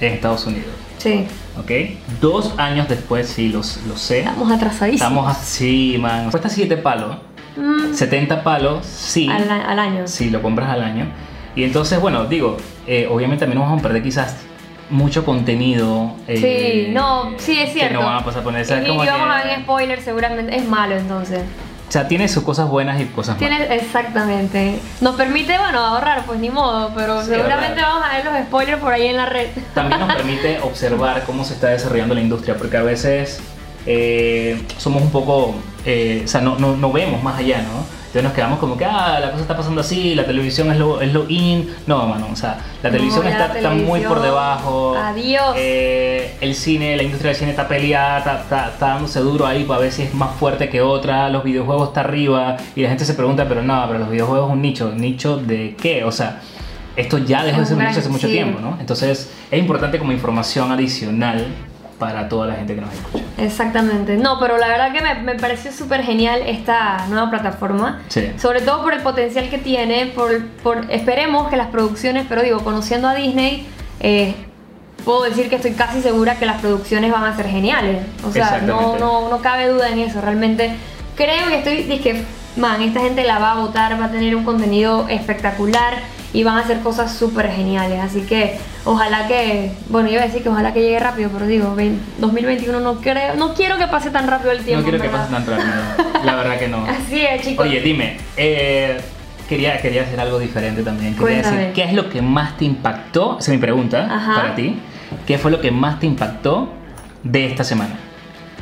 en 0.00 0.12
Estados 0.14 0.46
Unidos, 0.46 0.70
Sí, 0.98 1.26
¿ok? 1.58 1.70
Dos 2.20 2.54
años 2.58 2.88
después, 2.88 3.28
sí, 3.28 3.48
los, 3.48 3.78
lo 3.88 3.96
sé. 3.96 4.20
estamos 4.20 4.50
atrasadísimos. 4.52 5.00
Estamos 5.00 5.28
así, 5.36 5.96
man. 6.00 6.30
Cuesta 6.30 6.48
7 6.48 6.76
palos, 6.76 7.16
Mm, 7.56 7.92
70 7.94 8.42
palos, 8.44 8.86
sí, 8.86 9.28
al, 9.28 9.50
al 9.50 9.78
año. 9.78 10.06
si 10.06 10.30
lo 10.30 10.40
compras 10.40 10.70
al 10.70 10.82
año. 10.82 11.06
Y 11.56 11.64
entonces, 11.64 12.00
bueno, 12.00 12.26
digo, 12.26 12.56
eh, 12.86 13.08
obviamente 13.10 13.44
también 13.44 13.60
vamos 13.60 13.80
a 13.80 13.82
perder 13.82 14.02
quizás 14.02 14.36
mucho 14.88 15.24
contenido. 15.24 16.14
eh, 16.28 16.84
Sí, 16.86 16.92
no, 16.92 17.32
sí 17.38 17.58
es 17.58 17.72
cierto. 17.72 17.88
Que 17.98 18.00
no 18.02 18.06
vamos 18.06 18.22
a 18.22 18.24
pasar 18.26 18.42
por 18.44 18.56
eso. 18.56 18.74
es 18.76 18.82
Y, 18.82 18.84
y 18.86 18.88
vamos 18.88 19.04
que- 19.04 19.10
a 19.10 19.44
ver 19.44 19.60
spoiler, 19.62 20.00
seguramente 20.00 20.56
es 20.56 20.64
malo 20.68 20.96
entonces. 20.96 21.40
O 21.90 21.92
sea, 21.92 22.06
tiene 22.06 22.28
sus 22.28 22.44
cosas 22.44 22.68
buenas 22.68 23.00
y 23.00 23.06
cosas 23.06 23.36
malas. 23.40 23.58
Tiene, 23.58 23.74
exactamente. 23.74 24.78
Nos 25.00 25.16
permite, 25.16 25.58
bueno, 25.58 25.80
ahorrar, 25.80 26.24
pues 26.24 26.38
ni 26.38 26.48
modo, 26.48 26.92
pero 26.94 27.20
Sí, 27.20 27.30
seguramente 27.30 27.80
ahorrar. 27.80 28.00
vamos 28.00 28.08
a 28.08 28.16
ver 28.16 28.24
los 28.26 28.46
spoilers 28.46 28.78
por 28.80 28.92
ahí 28.92 29.06
en 29.08 29.16
la 29.16 29.26
red. 29.26 29.48
También 29.74 29.98
nos 29.98 30.14
permite 30.14 30.60
observar 30.60 31.24
cómo 31.26 31.42
se 31.44 31.54
está 31.54 31.66
desarrollando 31.70 32.14
la 32.14 32.20
industria, 32.20 32.56
porque 32.56 32.76
a 32.76 32.82
veces 32.84 33.40
eh, 33.86 34.60
somos 34.78 35.02
un 35.02 35.10
poco, 35.10 35.54
eh, 35.84 36.22
o 36.24 36.28
sea, 36.28 36.40
no, 36.40 36.58
no, 36.58 36.76
no 36.76 36.92
vemos 36.92 37.22
más 37.22 37.38
allá, 37.38 37.58
¿no? 37.62 38.00
Entonces 38.10 38.24
nos 38.24 38.32
quedamos 38.32 38.58
como 38.58 38.76
que, 38.76 38.84
ah, 38.84 39.18
la 39.20 39.30
cosa 39.30 39.42
está 39.42 39.56
pasando 39.56 39.82
así, 39.82 40.16
la 40.16 40.24
televisión 40.26 40.68
es 40.72 40.78
lo, 40.78 41.00
es 41.00 41.12
lo 41.12 41.26
in. 41.28 41.72
No, 41.86 42.08
mano, 42.08 42.26
o 42.32 42.34
sea, 42.34 42.58
la 42.82 42.90
televisión 42.90 43.24
está, 43.28 43.46
la 43.46 43.54
está 43.54 43.70
muy 43.70 44.00
por 44.00 44.20
televisión. 44.20 44.22
debajo. 44.24 44.96
Adiós. 44.96 45.54
Eh, 45.56 46.34
el 46.40 46.56
cine, 46.56 46.96
la 46.96 47.04
industria 47.04 47.28
del 47.28 47.38
cine 47.38 47.50
está 47.52 47.68
peleada, 47.68 48.18
está, 48.18 48.40
está- 48.40 48.68
está 48.70 48.86
dándose 48.88 49.20
duro 49.20 49.46
ahí 49.46 49.62
para 49.62 49.82
ver 49.82 49.92
si 49.92 50.02
es 50.02 50.12
más 50.12 50.34
fuerte 50.34 50.68
que 50.68 50.80
otra. 50.82 51.28
Los 51.28 51.44
videojuegos 51.44 51.90
está 51.90 52.00
arriba 52.00 52.56
y 52.74 52.82
la 52.82 52.88
gente 52.88 53.04
se 53.04 53.14
pregunta, 53.14 53.46
pero 53.48 53.62
no, 53.62 53.84
pero 53.86 54.00
los 54.00 54.10
videojuegos 54.10 54.48
es 54.48 54.54
un 54.54 54.60
nicho. 54.62 54.92
¿Nicho 54.92 55.36
de 55.36 55.76
qué? 55.80 56.02
O 56.02 56.10
sea, 56.10 56.40
esto 56.96 57.18
ya 57.18 57.44
dejó 57.44 57.60
de 57.60 57.66
ser 57.66 57.76
un 57.76 57.84
nicho 57.84 58.00
hace 58.00 58.08
mucho 58.08 58.26
sí. 58.26 58.32
tiempo, 58.32 58.58
¿no? 58.58 58.76
Entonces 58.80 59.30
es 59.52 59.58
importante 59.60 60.00
como 60.00 60.10
información 60.10 60.72
adicional 60.72 61.46
para 62.00 62.28
toda 62.28 62.48
la 62.48 62.54
gente 62.54 62.74
que 62.74 62.80
nos 62.80 62.92
escucha. 62.92 63.24
Exactamente. 63.38 64.16
No, 64.16 64.40
pero 64.40 64.58
la 64.58 64.66
verdad 64.66 64.90
que 64.90 65.02
me, 65.02 65.14
me 65.16 65.34
pareció 65.36 65.70
súper 65.70 66.02
genial 66.02 66.40
esta 66.46 67.06
nueva 67.08 67.30
plataforma. 67.30 68.00
Sí. 68.08 68.32
Sobre 68.38 68.62
todo 68.62 68.82
por 68.82 68.94
el 68.94 69.02
potencial 69.02 69.48
que 69.50 69.58
tiene, 69.58 70.06
por, 70.06 70.44
por 70.64 70.90
esperemos 70.90 71.48
que 71.48 71.56
las 71.56 71.68
producciones, 71.68 72.26
pero 72.28 72.42
digo, 72.42 72.64
conociendo 72.64 73.06
a 73.06 73.14
Disney, 73.14 73.68
eh, 74.00 74.34
puedo 75.04 75.22
decir 75.24 75.50
que 75.50 75.56
estoy 75.56 75.72
casi 75.72 76.00
segura 76.00 76.36
que 76.36 76.46
las 76.46 76.60
producciones 76.60 77.12
van 77.12 77.24
a 77.24 77.36
ser 77.36 77.46
geniales. 77.46 78.02
O 78.26 78.32
sea, 78.32 78.62
no, 78.64 78.98
no, 78.98 79.28
no 79.28 79.42
cabe 79.42 79.68
duda 79.68 79.90
en 79.90 79.98
eso. 79.98 80.22
Realmente 80.22 80.72
creo 81.16 81.50
y 81.50 81.54
estoy, 81.54 81.82
dije, 81.82 82.24
man, 82.56 82.80
esta 82.80 83.00
gente 83.00 83.24
la 83.24 83.38
va 83.38 83.52
a 83.52 83.54
votar, 83.56 84.00
va 84.00 84.06
a 84.06 84.10
tener 84.10 84.34
un 84.34 84.44
contenido 84.44 85.06
espectacular 85.08 85.98
y 86.32 86.44
van 86.44 86.56
a 86.58 86.60
hacer 86.60 86.80
cosas 86.80 87.12
súper 87.14 87.50
geniales. 87.50 88.00
Así 88.00 88.22
que 88.22 88.56
ojalá 88.84 89.26
que, 89.26 89.72
bueno, 89.88 90.08
yo 90.08 90.14
iba 90.14 90.22
a 90.22 90.26
decir 90.26 90.42
que 90.42 90.48
ojalá 90.48 90.72
que 90.72 90.80
llegue 90.82 91.00
rápido, 91.00 91.30
pero 91.32 91.46
digo, 91.46 91.74
vein- 91.74 92.00
2021 92.18 92.80
no 92.80 93.00
creo, 93.00 93.34
no 93.36 93.54
quiero 93.54 93.78
que 93.78 93.86
pase 93.88 94.10
tan 94.10 94.26
rápido 94.28 94.52
el 94.52 94.60
tiempo. 94.64 94.82
no 94.84 94.88
quiero 94.90 95.02
que 95.02 95.10
pase 95.10 95.32
tan 95.32 95.44
rápido, 95.46 95.68
la 96.24 96.34
verdad 96.36 96.58
que 96.58 96.68
no. 96.68 96.84
Así 96.88 97.20
es, 97.20 97.42
chicos. 97.42 97.66
Oye, 97.66 97.80
dime, 97.80 98.16
eh, 98.36 99.00
quería, 99.48 99.80
quería 99.82 100.02
hacer 100.02 100.20
algo 100.20 100.38
diferente 100.38 100.82
también. 100.82 101.14
Quería 101.14 101.26
Cuéntame. 101.42 101.56
decir, 101.58 101.72
¿qué 101.74 101.82
es 101.84 101.92
lo 101.94 102.08
que 102.08 102.22
más 102.22 102.56
te 102.56 102.64
impactó? 102.64 103.38
Esa 103.40 103.50
es 103.52 103.56
mi 103.58 103.60
pregunta 103.60 104.06
Ajá. 104.10 104.34
para 104.34 104.54
ti. 104.54 104.78
¿Qué 105.26 105.36
fue 105.38 105.50
lo 105.50 105.60
que 105.60 105.72
más 105.72 105.98
te 105.98 106.06
impactó 106.06 106.72
de 107.24 107.46
esta 107.46 107.64
semana? 107.64 107.96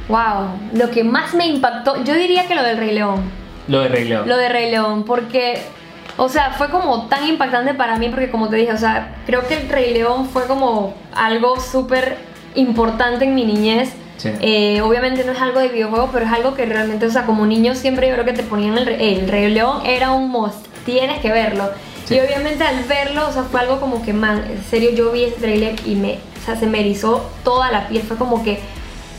Wow, 0.09 0.48
lo 0.72 0.90
que 0.90 1.04
más 1.04 1.35
me 1.35 1.46
impactó, 1.46 2.02
yo 2.02 2.14
diría 2.14 2.46
que 2.46 2.54
lo 2.54 2.62
del 2.62 2.78
Rey 2.78 2.92
León. 2.94 3.20
Lo 3.68 3.81
de 3.81 3.88
Rey 3.88 4.04
León. 4.09 4.26
Lo 4.26 4.38
de 4.38 4.48
Rey 4.48 4.70
León, 4.70 5.04
porque, 5.04 5.61
o 6.18 6.28
sea, 6.28 6.50
fue 6.50 6.68
como 6.68 7.07
tan 7.07 7.26
impactante 7.26 7.72
para 7.72 7.96
mí, 7.96 8.11
porque 8.11 8.31
como 8.31 8.50
te 8.50 8.57
dije, 8.57 8.72
o 8.72 8.76
sea, 8.78 9.16
creo 9.24 9.48
que 9.48 9.54
el 9.54 9.68
Rey 9.70 9.94
León 9.94 10.28
fue 10.28 10.46
como 10.46 10.92
algo 11.14 11.59
súper 11.59 12.18
importante 12.54 13.24
en 13.24 13.35
mi 13.35 13.46
niñez. 13.46 13.92
Sí. 14.18 14.31
Eh, 14.40 14.81
obviamente 14.83 15.24
no 15.24 15.31
es 15.33 15.40
algo 15.40 15.61
de 15.61 15.68
videojuego, 15.68 16.11
pero 16.12 16.26
es 16.26 16.33
algo 16.33 16.54
que 16.54 16.66
realmente, 16.66 17.07
o 17.07 17.11
sea, 17.11 17.24
como 17.24 17.46
niño 17.46 17.74
siempre 17.76 18.09
yo 18.09 18.14
creo 18.14 18.24
que 18.26 18.33
te 18.33 18.42
ponían 18.42 18.76
el, 18.76 18.85
Re- 18.87 19.12
el 19.12 19.28
Rey 19.28 19.48
León, 19.48 19.83
era 19.87 20.11
un 20.11 20.28
must, 20.28 20.66
tienes 20.85 21.20
que 21.20 21.31
verlo. 21.31 21.70
Sí. 22.04 22.16
Y 22.16 22.20
obviamente 22.20 22.64
al 22.64 22.83
verlo, 22.85 23.28
o 23.28 23.33
sea, 23.33 23.44
fue 23.44 23.61
algo 23.61 23.78
como 23.78 24.02
que, 24.02 24.12
man, 24.12 24.44
en 24.50 24.64
serio, 24.64 24.90
yo 24.90 25.12
vi 25.12 25.22
ese 25.24 25.37
trailer 25.37 25.76
y 25.87 25.94
me, 25.94 26.14
o 26.14 26.44
sea, 26.44 26.57
se 26.57 26.66
me 26.66 26.81
erizó 26.81 27.31
toda 27.44 27.70
la 27.70 27.87
piel, 27.87 28.02
fue 28.02 28.16
como 28.16 28.42
que, 28.42 28.59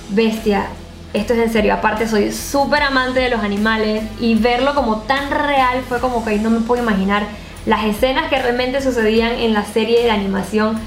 bestia, 0.09 0.67
esto 1.13 1.33
es 1.33 1.39
en 1.39 1.51
serio. 1.51 1.73
Aparte, 1.73 2.07
soy 2.07 2.31
súper 2.31 2.83
amante 2.83 3.19
de 3.19 3.29
los 3.29 3.43
animales 3.43 4.03
y 4.19 4.35
verlo 4.35 4.75
como 4.75 4.97
tan 5.01 5.29
real 5.31 5.81
fue 5.87 5.99
como 5.99 6.23
que 6.23 6.37
no 6.37 6.49
me 6.49 6.59
puedo 6.61 6.81
imaginar 6.83 7.23
las 7.65 7.83
escenas 7.85 8.29
que 8.29 8.39
realmente 8.41 8.81
sucedían 8.81 9.31
en 9.33 9.53
la 9.53 9.63
serie 9.65 10.03
de 10.03 10.11
animación. 10.11 10.79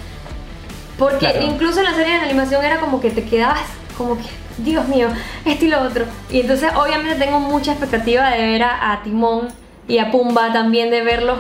Porque 0.99 1.19
Claro. 1.31 1.43
incluso 1.43 1.79
en 1.81 1.85
la 1.85 1.95
serie 1.95 2.15
de 2.15 2.21
animación 2.21 2.65
era 2.65 2.79
como 2.79 3.01
que 3.01 3.11
te 3.11 3.25
quedabas 3.25 3.61
como 3.99 4.17
que, 4.17 4.25
Dios 4.59 4.87
mío, 4.89 5.09
esto 5.45 5.65
y 5.65 5.69
lo 5.69 5.81
otro. 5.83 6.05
Y 6.31 6.41
entonces, 6.41 6.71
obviamente, 6.75 7.15
tengo 7.25 7.41
mucha 7.41 7.73
expectativa 7.73 8.31
de 8.31 8.43
ver 8.43 8.63
a, 8.63 8.93
a 8.93 9.03
Timón 9.03 9.49
y 9.89 9.99
a 9.99 10.11
Pumba 10.11 10.53
también, 10.53 10.91
de 10.91 11.03
verlos. 11.03 11.39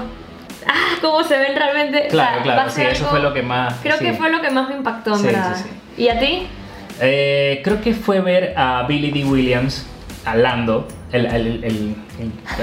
Ah, 0.66 0.96
cómo 1.00 1.22
se 1.24 1.36
ven 1.38 1.54
realmente. 1.54 2.06
O 2.06 2.10
Claro, 2.10 2.30
sea, 2.30 2.38
va 2.38 2.42
claro, 2.54 2.70
sí, 2.70 2.76
ser 2.76 2.86
eso 2.92 3.04
algo- 3.04 3.10
fue 3.10 3.20
lo 3.20 3.34
que 3.34 3.42
más. 3.42 3.74
Creo 3.82 3.98
sí. 3.98 4.04
que 4.04 4.12
fue 4.14 4.30
lo 4.30 4.40
que 4.40 4.50
más 4.50 4.68
me 4.68 4.76
impactó, 4.76 5.14
sí, 5.16 5.24
verdad. 5.26 5.56
sí. 5.56 6.02
¿Y 6.02 6.08
a 6.08 6.18
ti? 6.18 6.46
Eh, 7.04 7.60
creo 7.64 7.80
que 7.80 7.94
fue 7.94 8.20
ver 8.20 8.54
a 8.56 8.84
Billy 8.86 9.10
D. 9.10 9.24
Williams, 9.28 9.84
a 10.24 10.36
Lando, 10.36 10.86
el, 11.10 11.26
el- 11.26 11.64
el- 11.64 11.94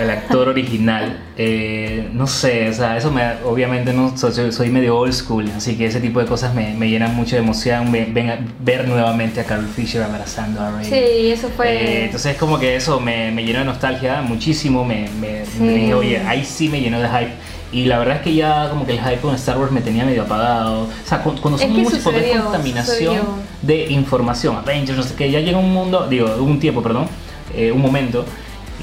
el- 0.02 0.10
actor 0.10 0.47
original. 0.56 1.19
Eh, 1.38 2.08
no 2.13 2.25
sé, 2.25 2.69
o 2.69 2.73
sea, 2.73 2.95
eso 2.97 3.12
me, 3.12 3.21
obviamente 3.43 3.91
no 3.91 4.15
soy, 4.17 4.52
soy 4.54 4.69
medio 4.69 4.97
old 4.97 5.12
school, 5.12 5.45
así 5.56 5.75
que 5.75 5.86
ese 5.88 5.99
tipo 5.99 6.21
de 6.21 6.25
cosas 6.25 6.54
me, 6.56 6.73
me 6.73 6.89
llenan 6.89 7.13
mucho 7.15 7.36
de 7.36 7.41
emoción. 7.41 7.91
Ve- 7.91 8.08
ven- 8.10 8.45
ver 8.62 8.88
nuevamente 8.88 9.41
a 9.41 9.43
Carol 9.43 9.67
Fisher 9.67 10.02
abrazando 10.04 10.62
a 10.62 10.71
Rey. 10.71 10.86
Sí, 10.86 11.32
eso 11.32 11.49
fue. 11.49 11.73
Eh, 11.73 12.06
entonces 12.06 12.32
es 12.34 12.38
como 12.38 12.58
que 12.58 12.78
eso 12.78 13.02
me, 13.02 13.32
me 13.32 13.43
llenó 13.43 13.60
de 13.60 13.65
nostalgia 13.65 14.21
muchísimo, 14.21 14.86
me, 14.86 15.10
me, 15.19 15.45
Sí. 15.45 15.60
me 15.62 15.73
dije, 15.73 15.93
oye, 15.93 16.19
ahí 16.25 16.45
sí 16.45 16.69
me 16.69 16.80
llenó 16.80 17.02
de 17.02 17.10
hype. 17.10 17.32
Y 17.71 17.86
la 17.86 17.99
verdad 17.99 18.15
es 18.17 18.21
que 18.23 18.34
ya 18.34 18.67
como 18.69 18.86
que 18.86 18.93
el 18.93 18.99
hype 18.99 19.17
con 19.17 19.36
Star 19.36 19.58
Wars 19.60 19.71
me 19.71 19.82
tenía 19.82 20.03
medio 20.03 20.23
apagado. 20.23 20.84
O 20.84 20.88
sea, 21.05 21.21
cu- 21.21 21.36
cuando 21.39 21.60
Es 21.60 21.67
son 21.71 21.86
sucedió, 22.01 22.43
contaminación 22.45 22.86
sucedió. 23.15 23.21
de 23.62 23.91
información, 23.91 24.55
Avengers, 24.55 24.97
no 24.97 25.03
sé 25.03 25.13
qué, 25.15 25.29
ya 25.29 25.39
llega 25.39 25.58
un 25.60 25.71
mundo, 25.71 26.08
digo, 26.10 26.36
un 26.39 26.60
tiempo, 26.60 26.82
perdón, 26.82 27.08
eh, 27.55 27.71
un 27.71 27.79
momento, 27.82 28.25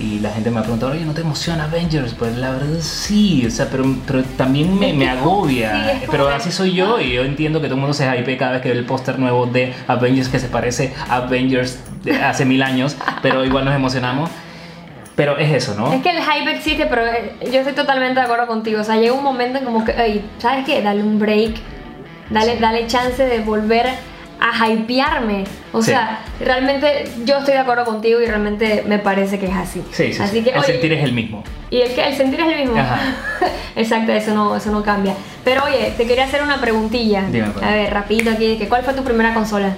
y 0.01 0.21
la 0.21 0.31
gente 0.31 0.51
me 0.51 0.59
ha 0.61 0.63
preguntado, 0.63 0.93
oye, 0.93 1.05
¿no 1.05 1.15
te 1.15 1.23
emociona 1.23 1.65
Avengers? 1.65 2.15
Pues 2.15 2.37
la 2.37 2.51
verdad 2.53 2.79
sí, 2.81 3.45
o 3.47 3.51
sea, 3.51 3.67
pero, 3.71 3.85
pero 4.07 4.23
también 4.37 4.79
me, 4.79 4.93
me 4.93 5.09
agobia. 5.09 6.03
pero 6.11 6.29
así 6.29 6.53
soy 6.53 6.75
yo 6.75 7.01
y 7.01 7.13
yo 7.15 7.25
entiendo 7.25 7.61
que 7.61 7.67
todo 7.67 7.75
el 7.77 7.81
mundo 7.81 7.95
se 7.95 8.09
hype 8.09 8.37
cada 8.37 8.53
vez 8.53 8.61
que 8.63 8.69
ve 8.69 8.79
el 8.79 8.85
póster 8.85 9.19
nuevo 9.19 9.47
de 9.47 9.75
Avengers 9.89 10.29
que 10.29 10.39
se 10.39 10.49
parece 10.49 10.95
a 11.09 11.17
Avengers 11.17 11.79
de 12.05 12.15
hace 12.23 12.45
mil 12.45 12.63
años, 12.63 12.95
pero 13.23 13.45
igual 13.45 13.65
nos 13.65 13.75
emocionamos. 13.75 14.31
Pero 15.17 15.39
es 15.39 15.51
eso, 15.51 15.75
¿no? 15.75 15.93
Es 15.93 16.03
que 16.03 16.11
el 16.11 16.23
hype 16.23 16.53
existe, 16.53 16.87
pero 16.87 17.07
eh, 17.07 17.33
yo 17.51 17.61
estoy 17.61 17.73
totalmente 17.73 18.21
de 18.21 18.27
acuerdo 18.27 18.47
contigo. 18.47 18.83
O 18.83 18.85
sea, 18.85 18.97
llega 18.97 19.15
un 19.15 19.25
momento 19.25 19.59
en 19.59 19.65
como 19.65 19.83
que, 19.85 19.93
oye, 19.93 20.23
¿sabes 20.39 20.67
qué? 20.67 20.83
Dale 20.83 21.03
un 21.03 21.19
break, 21.19 21.57
dale, 22.29 22.57
dale 22.59 22.87
chance 22.87 23.25
de 23.25 23.41
volver 23.41 23.87
a 24.39 24.69
hypearme. 24.69 25.45
O 25.73 25.81
sea, 25.83 26.21
realmente 26.39 27.05
yo 27.25 27.39
estoy 27.39 27.55
de 27.55 27.61
acuerdo 27.61 27.87
contigo 27.87 28.21
y 28.21 28.27
realmente 28.27 28.85
me 28.87 28.99
parece 28.99 29.39
que 29.39 29.47
es 29.47 29.55
así. 29.55 29.83
Sí, 29.91 30.13
sí. 30.13 30.23
Así 30.23 30.43
Que, 30.43 30.51
el 30.51 30.63
sentir 30.63 30.93
es 30.93 31.03
el 31.03 31.15
mismo. 31.15 31.43
Y 31.71 31.81
el, 31.81 31.99
el 31.99 32.15
sentir 32.15 32.41
es 32.41 32.49
el 32.49 32.57
mismo. 32.61 32.79
Ajá. 32.79 33.01
Exacto, 33.77 34.13
eso 34.13 34.35
no, 34.35 34.55
eso 34.55 34.71
no 34.71 34.83
cambia. 34.83 35.15
Pero 35.45 35.65
oye, 35.65 35.95
te 35.97 36.07
quería 36.07 36.25
hacer 36.25 36.43
una 36.43 36.61
preguntilla. 36.61 37.25
Dime, 37.31 37.49
pues. 37.55 37.65
A 37.65 37.71
ver, 37.71 37.93
rapidito 37.93 38.31
aquí, 38.31 38.59
¿cuál 38.69 38.83
fue 38.83 38.93
tu 38.93 39.03
primera 39.03 39.33
consola? 39.33 39.75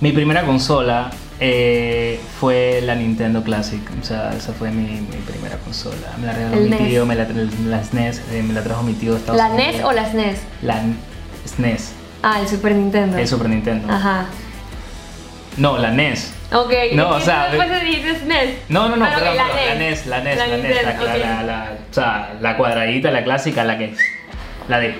Mi 0.00 0.10
primera 0.10 0.42
consola 0.42 1.10
eh, 1.44 2.20
fue 2.38 2.80
la 2.82 2.94
Nintendo 2.94 3.42
Classic, 3.42 3.82
o 4.00 4.04
sea, 4.04 4.32
esa 4.32 4.52
fue 4.52 4.70
mi, 4.70 5.00
mi 5.00 5.16
primera 5.26 5.56
consola. 5.56 5.96
Me 6.20 6.28
la 6.28 6.34
regaló 6.34 6.56
mi 6.56 6.70
NES. 6.70 6.88
tío, 6.88 7.04
me 7.04 7.16
la, 7.16 7.26
la 7.66 7.82
SNES, 7.82 8.22
eh, 8.30 8.44
me 8.46 8.54
la 8.54 8.62
trajo 8.62 8.84
mi 8.84 8.92
tío 8.92 9.14
de 9.14 9.18
Estados 9.18 9.38
¿La 9.38 9.48
NES 9.48 9.82
o 9.82 9.90
la 9.90 10.08
SNES? 10.08 10.40
La 10.62 10.80
SNES. 11.44 11.94
Ah, 12.22 12.38
el 12.40 12.46
Super 12.46 12.76
Nintendo. 12.76 13.18
El 13.18 13.26
Super 13.26 13.48
Nintendo. 13.48 13.92
Ajá. 13.92 14.26
No, 15.56 15.78
la 15.78 15.90
NES. 15.90 16.32
Ok. 16.52 16.72
No, 16.94 17.10
o 17.10 17.20
sea. 17.20 17.48
Después 17.48 17.68
de 17.70 18.18
SNES. 18.20 18.56
No, 18.68 18.88
no, 18.88 18.94
no, 18.94 19.04
ah, 19.04 19.10
perdón, 19.12 19.36
la, 19.36 19.44
NES. 19.74 20.06
la 20.06 20.20
NES, 20.20 20.38
la 20.38 20.46
NES, 20.46 20.84
la, 20.84 21.16
la, 21.18 21.42
la, 21.42 21.72
o 21.90 21.92
sea, 21.92 22.34
la 22.40 22.56
cuadradita, 22.56 23.10
la 23.10 23.24
clásica, 23.24 23.64
la 23.64 23.78
que. 23.78 23.96
La 24.68 24.78
de. 24.78 24.94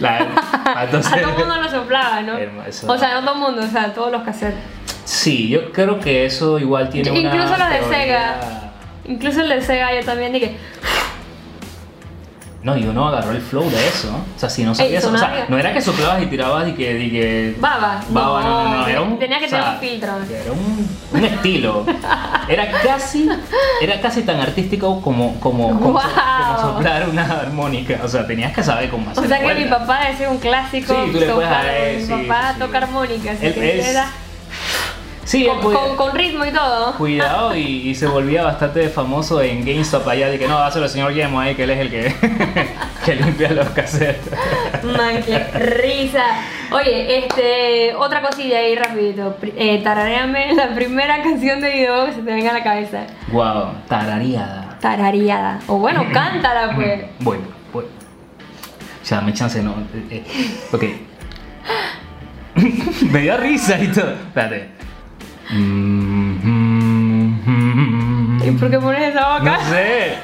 La, 0.00 0.26
a 0.64 0.86
todo 0.86 1.02
el 1.16 1.26
mundo 1.26 1.60
lo 1.60 1.70
soplaba, 1.70 2.22
¿no? 2.22 2.34
o 2.34 2.98
sea, 2.98 3.14
no 3.14 3.20
todo 3.20 3.34
el 3.34 3.40
mundo, 3.40 3.62
o 3.62 3.70
sea, 3.70 3.92
todos 3.92 4.10
los 4.10 4.22
cassettes. 4.22 4.81
Sí, 5.04 5.48
yo 5.48 5.72
creo 5.72 5.98
que 5.98 6.26
eso 6.26 6.58
igual 6.58 6.88
tiene 6.88 7.08
Incluso 7.10 7.28
una. 7.28 7.44
Incluso 7.44 7.58
los 7.58 7.70
de 7.70 7.96
Sega. 7.96 8.70
Incluso 9.04 9.40
el 9.40 9.48
de 9.48 9.62
Sega 9.62 9.94
yo 10.00 10.04
también 10.04 10.32
dije. 10.32 10.56
No, 12.62 12.76
y 12.76 12.84
uno 12.84 13.08
agarró 13.08 13.32
el 13.32 13.40
flow 13.40 13.68
de 13.68 13.88
eso. 13.88 14.08
O 14.36 14.38
sea, 14.38 14.48
si 14.48 14.62
no 14.62 14.72
sabías. 14.72 15.04
O 15.04 15.18
sea, 15.18 15.46
no 15.48 15.58
era 15.58 15.72
que 15.72 15.80
soplabas 15.80 16.22
y 16.22 16.26
tirabas 16.26 16.68
y 16.68 16.72
que. 16.72 16.96
Y 16.96 17.10
que 17.10 17.56
baba. 17.58 18.00
Baba, 18.10 18.40
no, 18.40 18.64
no, 18.64 18.76
no. 18.76 18.86
Era 18.86 19.00
un, 19.00 19.18
tenía 19.18 19.40
que 19.40 19.48
tener 19.48 19.64
un 19.64 19.78
filtro. 19.80 20.12
Era 20.30 20.52
un, 20.52 20.88
un 21.12 21.24
estilo. 21.24 21.84
Era 22.48 22.70
casi. 22.70 23.28
Era 23.80 24.00
casi 24.00 24.22
tan 24.22 24.38
artístico 24.38 25.00
como, 25.00 25.40
como, 25.40 25.80
como, 25.80 26.00
soplar 26.60 27.08
una 27.08 27.24
armónica. 27.24 28.00
O 28.04 28.08
sea, 28.08 28.24
tenías 28.28 28.52
que 28.52 28.62
saber 28.62 28.88
cómo 28.90 29.10
hacer. 29.10 29.24
O 29.24 29.26
sea, 29.26 29.40
que 29.40 29.54
mi 29.54 29.64
papá 29.64 30.06
decía 30.08 30.30
un 30.30 30.38
clásico. 30.38 30.94
Sí, 30.94 31.10
tú 31.12 31.18
le 31.18 31.26
puedes 31.30 32.08
Mi 32.08 32.26
papá 32.28 32.54
toca 32.60 32.78
armónica. 32.78 33.32
Así 33.32 33.52
que 33.52 33.90
era 33.90 34.06
Sí, 35.24 35.46
con, 35.62 35.96
con, 35.96 36.14
ritmo 36.16 36.44
y 36.44 36.50
todo. 36.50 36.94
Cuidado, 36.94 37.56
y, 37.56 37.94
se 37.94 38.06
volvía 38.06 38.42
bastante 38.42 38.88
famoso 38.88 39.40
en 39.40 39.64
GameStop 39.64 40.06
allá 40.08 40.28
de 40.28 40.38
que 40.38 40.48
no, 40.48 40.58
hazlo 40.58 40.84
el 40.84 40.90
señor 40.90 41.12
Yemo 41.12 41.40
ahí, 41.40 41.54
que 41.54 41.64
él 41.64 41.70
es 41.70 41.78
el 41.78 41.90
que, 41.90 42.14
que 43.04 43.14
limpia 43.14 43.50
los 43.52 43.68
cassettes. 43.70 44.32
Man, 44.82 45.22
qué 45.24 45.38
risa. 45.38 46.24
Oye, 46.72 47.18
este, 47.18 47.94
otra 47.94 48.22
cosilla 48.22 48.58
ahí 48.58 48.74
rapidito. 48.74 49.36
Eh, 49.56 49.80
tarareame 49.82 50.54
la 50.54 50.74
primera 50.74 51.22
canción 51.22 51.60
de 51.60 51.70
video 51.70 52.06
que 52.06 52.12
se 52.14 52.22
te 52.22 52.32
venga 52.32 52.50
a 52.50 52.54
la 52.54 52.64
cabeza. 52.64 53.06
Wow, 53.30 53.74
tarareada. 53.88 54.78
Tarareada. 54.80 55.60
O 55.68 55.78
bueno, 55.78 56.04
cántala 56.12 56.74
pues. 56.74 57.04
Bueno, 57.20 57.44
bueno. 57.72 57.88
Ya, 59.04 59.20
me 59.20 59.32
chance, 59.32 59.62
no. 59.62 59.72
Eh, 60.10 60.24
eh, 60.24 60.24
ok. 60.72 60.84
me 63.10 63.20
dio 63.20 63.36
risa 63.36 63.78
y 63.78 63.88
todo. 63.88 64.12
Espérate. 64.12 64.82
¿Y 68.44 68.50
por 68.52 68.70
qué 68.70 68.78
pones 68.78 69.10
esa 69.10 69.38
boca? 69.38 69.58
No 69.58 69.70
sé. 69.70 70.14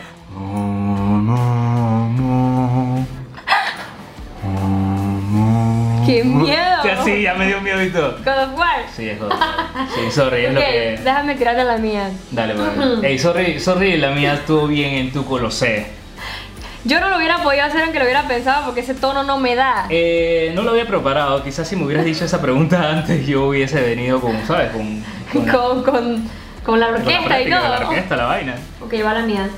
¡Qué 6.06 6.24
miedo! 6.24 6.84
Ya 6.84 7.04
sí, 7.04 7.22
ya 7.22 7.34
me 7.34 7.46
dio 7.46 7.60
miedo 7.60 7.82
y 7.82 7.90
todo. 7.90 8.16
¿God 8.24 8.42
of 8.44 8.58
War? 8.58 8.84
Sí, 8.96 9.10
es 9.10 9.20
God 9.20 9.32
Sí, 9.94 10.10
sorry, 10.10 10.46
es 10.46 10.54
lo 10.54 10.60
que... 10.60 10.98
déjame 11.04 11.34
tirarte 11.34 11.64
la 11.64 11.76
mía. 11.76 12.10
Dale, 12.30 12.54
pues. 12.54 12.70
Ey, 13.04 13.18
sorry, 13.18 13.60
sorry, 13.60 13.98
la 13.98 14.12
mía 14.12 14.34
estuvo 14.34 14.66
bien 14.66 14.94
en 14.94 15.12
tu 15.12 15.24
colosé. 15.26 15.86
Yo 16.88 17.00
no 17.00 17.10
lo 17.10 17.18
hubiera 17.18 17.42
podido 17.42 17.64
hacer 17.64 17.82
aunque 17.82 17.98
lo 17.98 18.06
hubiera 18.06 18.26
pensado 18.26 18.64
porque 18.64 18.80
ese 18.80 18.94
tono 18.94 19.22
no 19.22 19.36
me 19.36 19.54
da. 19.54 19.84
Eh, 19.90 20.52
no 20.54 20.62
lo 20.62 20.70
había 20.70 20.86
preparado. 20.86 21.44
Quizás 21.44 21.68
si 21.68 21.76
me 21.76 21.84
hubieras 21.84 22.06
dicho 22.06 22.24
esa 22.24 22.40
pregunta 22.40 22.88
antes 22.90 23.26
yo 23.26 23.48
hubiese 23.48 23.82
venido 23.82 24.18
con, 24.22 24.34
¿sabes? 24.46 24.70
Con, 24.70 25.04
con, 25.30 25.82
con, 25.82 26.24
con, 26.64 26.80
la 26.80 26.88
orquesta 26.88 27.42
y 27.42 27.50
todo. 27.50 27.60
Con 27.60 27.70
la 27.70 27.78
orquesta, 27.80 28.16
la 28.16 28.24
vaina. 28.24 28.54
Ok, 28.80 28.94
va 29.04 29.12
la 29.12 29.22
mía. 29.22 29.50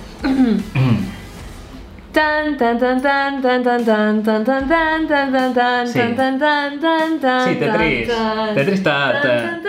Tan 2.13 2.57
tan 2.57 2.81
tan 2.81 3.01
tan 3.01 3.41
tan 3.41 3.63
tan 3.63 3.85
tan 3.85 4.25
tan 4.25 4.45
tan 4.45 4.69
tan 4.69 5.07
tan 5.07 5.33
tan 5.33 5.55
tan 5.55 5.87
sí. 5.87 6.01
tan 6.01 6.17
tan 6.17 6.39
tan 6.41 6.81
tan 6.81 7.21
tan 7.21 7.49
Sí, 7.49 7.55
Tetris. 7.61 8.09
Tetris 8.55 8.75
está. 8.75 9.61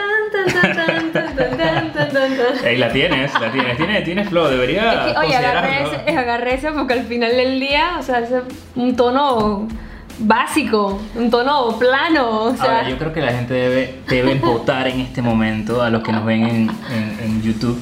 Ahí 2.65 2.77
la 2.77 2.91
tienes, 2.91 3.33
la 3.33 3.51
tienes, 3.51 3.77
tienes, 3.77 4.03
tienes 4.03 4.29
flow, 4.29 4.47
debería. 4.47 5.07
Es 5.07 5.13
que, 5.13 5.19
oye, 5.19 5.35
agarré 5.35 5.83
ese, 5.83 6.17
agarré 6.17 6.53
ese 6.55 6.71
porque 6.71 6.93
al 6.93 7.03
final 7.03 7.31
del 7.31 7.59
día, 7.59 7.97
o 7.99 8.03
sea, 8.03 8.19
es 8.19 8.29
un 8.75 8.95
tono 8.95 9.67
básico, 10.19 11.01
un 11.15 11.29
tono 11.29 11.77
plano. 11.77 12.43
O 12.45 12.55
sea. 12.55 12.87
Yo 12.87 12.97
creo 12.97 13.13
que 13.13 13.21
la 13.21 13.33
gente 13.33 13.53
debe, 13.53 13.99
debe 14.07 14.35
votar 14.35 14.87
en 14.87 15.01
este 15.01 15.21
momento 15.21 15.81
a 15.81 15.89
los 15.89 16.03
que 16.03 16.11
nos 16.11 16.25
ven 16.25 16.69
en, 16.89 17.41
YouTube 17.41 17.79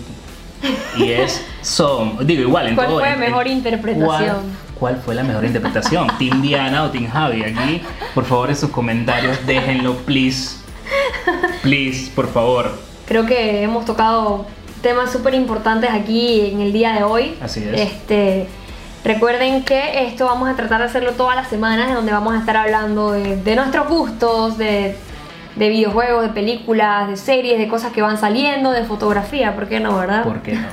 y 0.96 1.12
es 1.12 1.46
son, 1.62 2.26
digo 2.26 2.44
igual 2.44 2.68
en 2.68 2.76
¿Cuál 2.76 2.88
todo. 2.88 3.00
¿Cuál 3.00 3.10
fue 3.10 3.20
la 3.20 3.28
mejor 3.28 3.48
interpretación? 3.48 4.38
¿cuál, 4.80 4.98
fue 4.98 5.16
la 5.16 5.24
mejor 5.24 5.46
interpretación? 5.46 6.08
¿Team 6.18 6.42
Diana 6.42 6.84
o 6.84 6.90
Team 6.90 7.10
Javi? 7.10 7.44
Aquí, 7.44 7.82
por 8.16 8.26
favor, 8.26 8.50
en 8.50 8.56
sus 8.56 8.70
comentarios 8.70 9.46
déjenlo, 9.46 9.96
please. 9.98 10.59
Please, 11.62 12.12
por 12.16 12.32
favor. 12.32 12.72
Creo 13.08 13.26
que 13.26 13.64
hemos 13.64 13.86
tocado 13.86 14.46
temas 14.82 15.12
súper 15.12 15.34
importantes 15.34 15.90
aquí 15.92 16.52
en 16.52 16.62
el 16.62 16.72
día 16.72 16.94
de 16.94 17.04
hoy. 17.04 17.38
Así 17.42 17.64
es. 17.64 17.80
Este, 17.80 18.48
recuerden 19.04 19.64
que 19.64 20.06
esto 20.06 20.26
vamos 20.26 20.50
a 20.50 20.56
tratar 20.56 20.80
de 20.82 20.88
hacerlo 20.88 21.14
todas 21.14 21.36
las 21.36 21.48
semanas, 21.48 21.94
donde 21.94 22.12
vamos 22.12 22.34
a 22.34 22.40
estar 22.40 22.56
hablando 22.58 23.12
de 23.12 23.56
nuestros 23.56 23.88
gustos, 23.88 24.58
de 24.58 24.96
de 25.60 25.70
videojuegos, 25.70 26.24
de 26.24 26.30
películas, 26.30 27.10
de 27.10 27.18
series, 27.18 27.60
de 27.60 27.68
cosas 27.68 27.92
que 27.92 28.02
van 28.02 28.18
saliendo, 28.18 28.72
de 28.72 28.86
fotografía, 28.86 29.56
¿por 29.56 29.68
qué 29.68 29.80
no, 29.82 29.98
verdad? 29.98 30.24
¿Por 30.24 30.42
qué 30.42 30.54
no? 30.54 30.68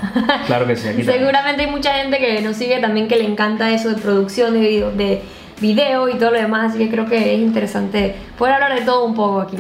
Claro 0.47 0.67
que 0.67 0.77
sí. 0.77 0.89
Aquí 0.89 1.03
Seguramente 1.05 1.63
hay 1.63 1.71
mucha 1.71 1.95
gente 1.95 2.19
que 2.19 2.41
nos 2.41 2.57
sigue 2.57 2.79
también 2.79 3.09
que 3.09 3.17
le 3.17 3.25
encanta 3.25 3.71
eso 3.71 3.91
de 3.91 3.97
producción 3.97 4.55
de 4.55 4.61
video, 4.61 4.93
de 4.93 5.23
video 5.61 6.09
y 6.09 6.15
todo 6.15 6.31
lo 6.31 6.39
demás, 6.39 6.71
así 6.71 6.79
que 6.79 6.91
creo 6.91 7.07
que 7.07 7.35
es 7.35 7.41
interesante 7.41 8.17
poder 8.39 8.55
hablar 8.55 8.79
de 8.79 8.85
todo 8.85 9.05
un 9.05 9.15
poco 9.15 9.41
aquí. 9.41 9.57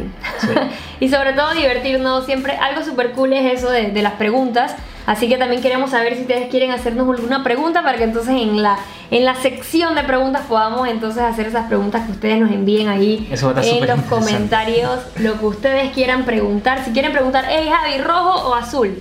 y 1.00 1.08
sobre 1.08 1.32
todo 1.32 1.54
divertirnos, 1.54 2.26
siempre 2.26 2.54
algo 2.56 2.84
súper 2.84 3.12
cool 3.12 3.32
es 3.32 3.58
eso 3.58 3.70
de, 3.70 3.90
de 3.90 4.02
las 4.02 4.12
preguntas 4.14 4.76
Así 5.06 5.28
que 5.28 5.38
también 5.38 5.62
queremos 5.62 5.92
saber 5.92 6.16
si 6.16 6.22
ustedes 6.22 6.50
quieren 6.50 6.72
hacernos 6.72 7.08
alguna 7.08 7.44
pregunta 7.44 7.82
para 7.84 7.96
que 7.96 8.04
entonces 8.04 8.34
en 8.34 8.60
la, 8.60 8.76
en 9.12 9.24
la 9.24 9.36
sección 9.36 9.94
de 9.94 10.02
preguntas 10.02 10.42
podamos 10.48 10.88
entonces 10.88 11.22
hacer 11.22 11.46
esas 11.46 11.68
preguntas 11.68 12.04
que 12.06 12.12
ustedes 12.12 12.40
nos 12.40 12.50
envíen 12.50 12.88
ahí 12.88 13.28
en 13.30 13.86
los 13.86 14.00
comentarios, 14.02 15.00
lo 15.18 15.38
que 15.38 15.46
ustedes 15.46 15.92
quieran 15.92 16.24
preguntar. 16.24 16.84
Si 16.84 16.90
quieren 16.90 17.12
preguntar, 17.12 17.44
¿es 17.48 17.72
Javi 17.72 17.98
rojo 17.98 18.48
o 18.48 18.54
azul? 18.54 19.00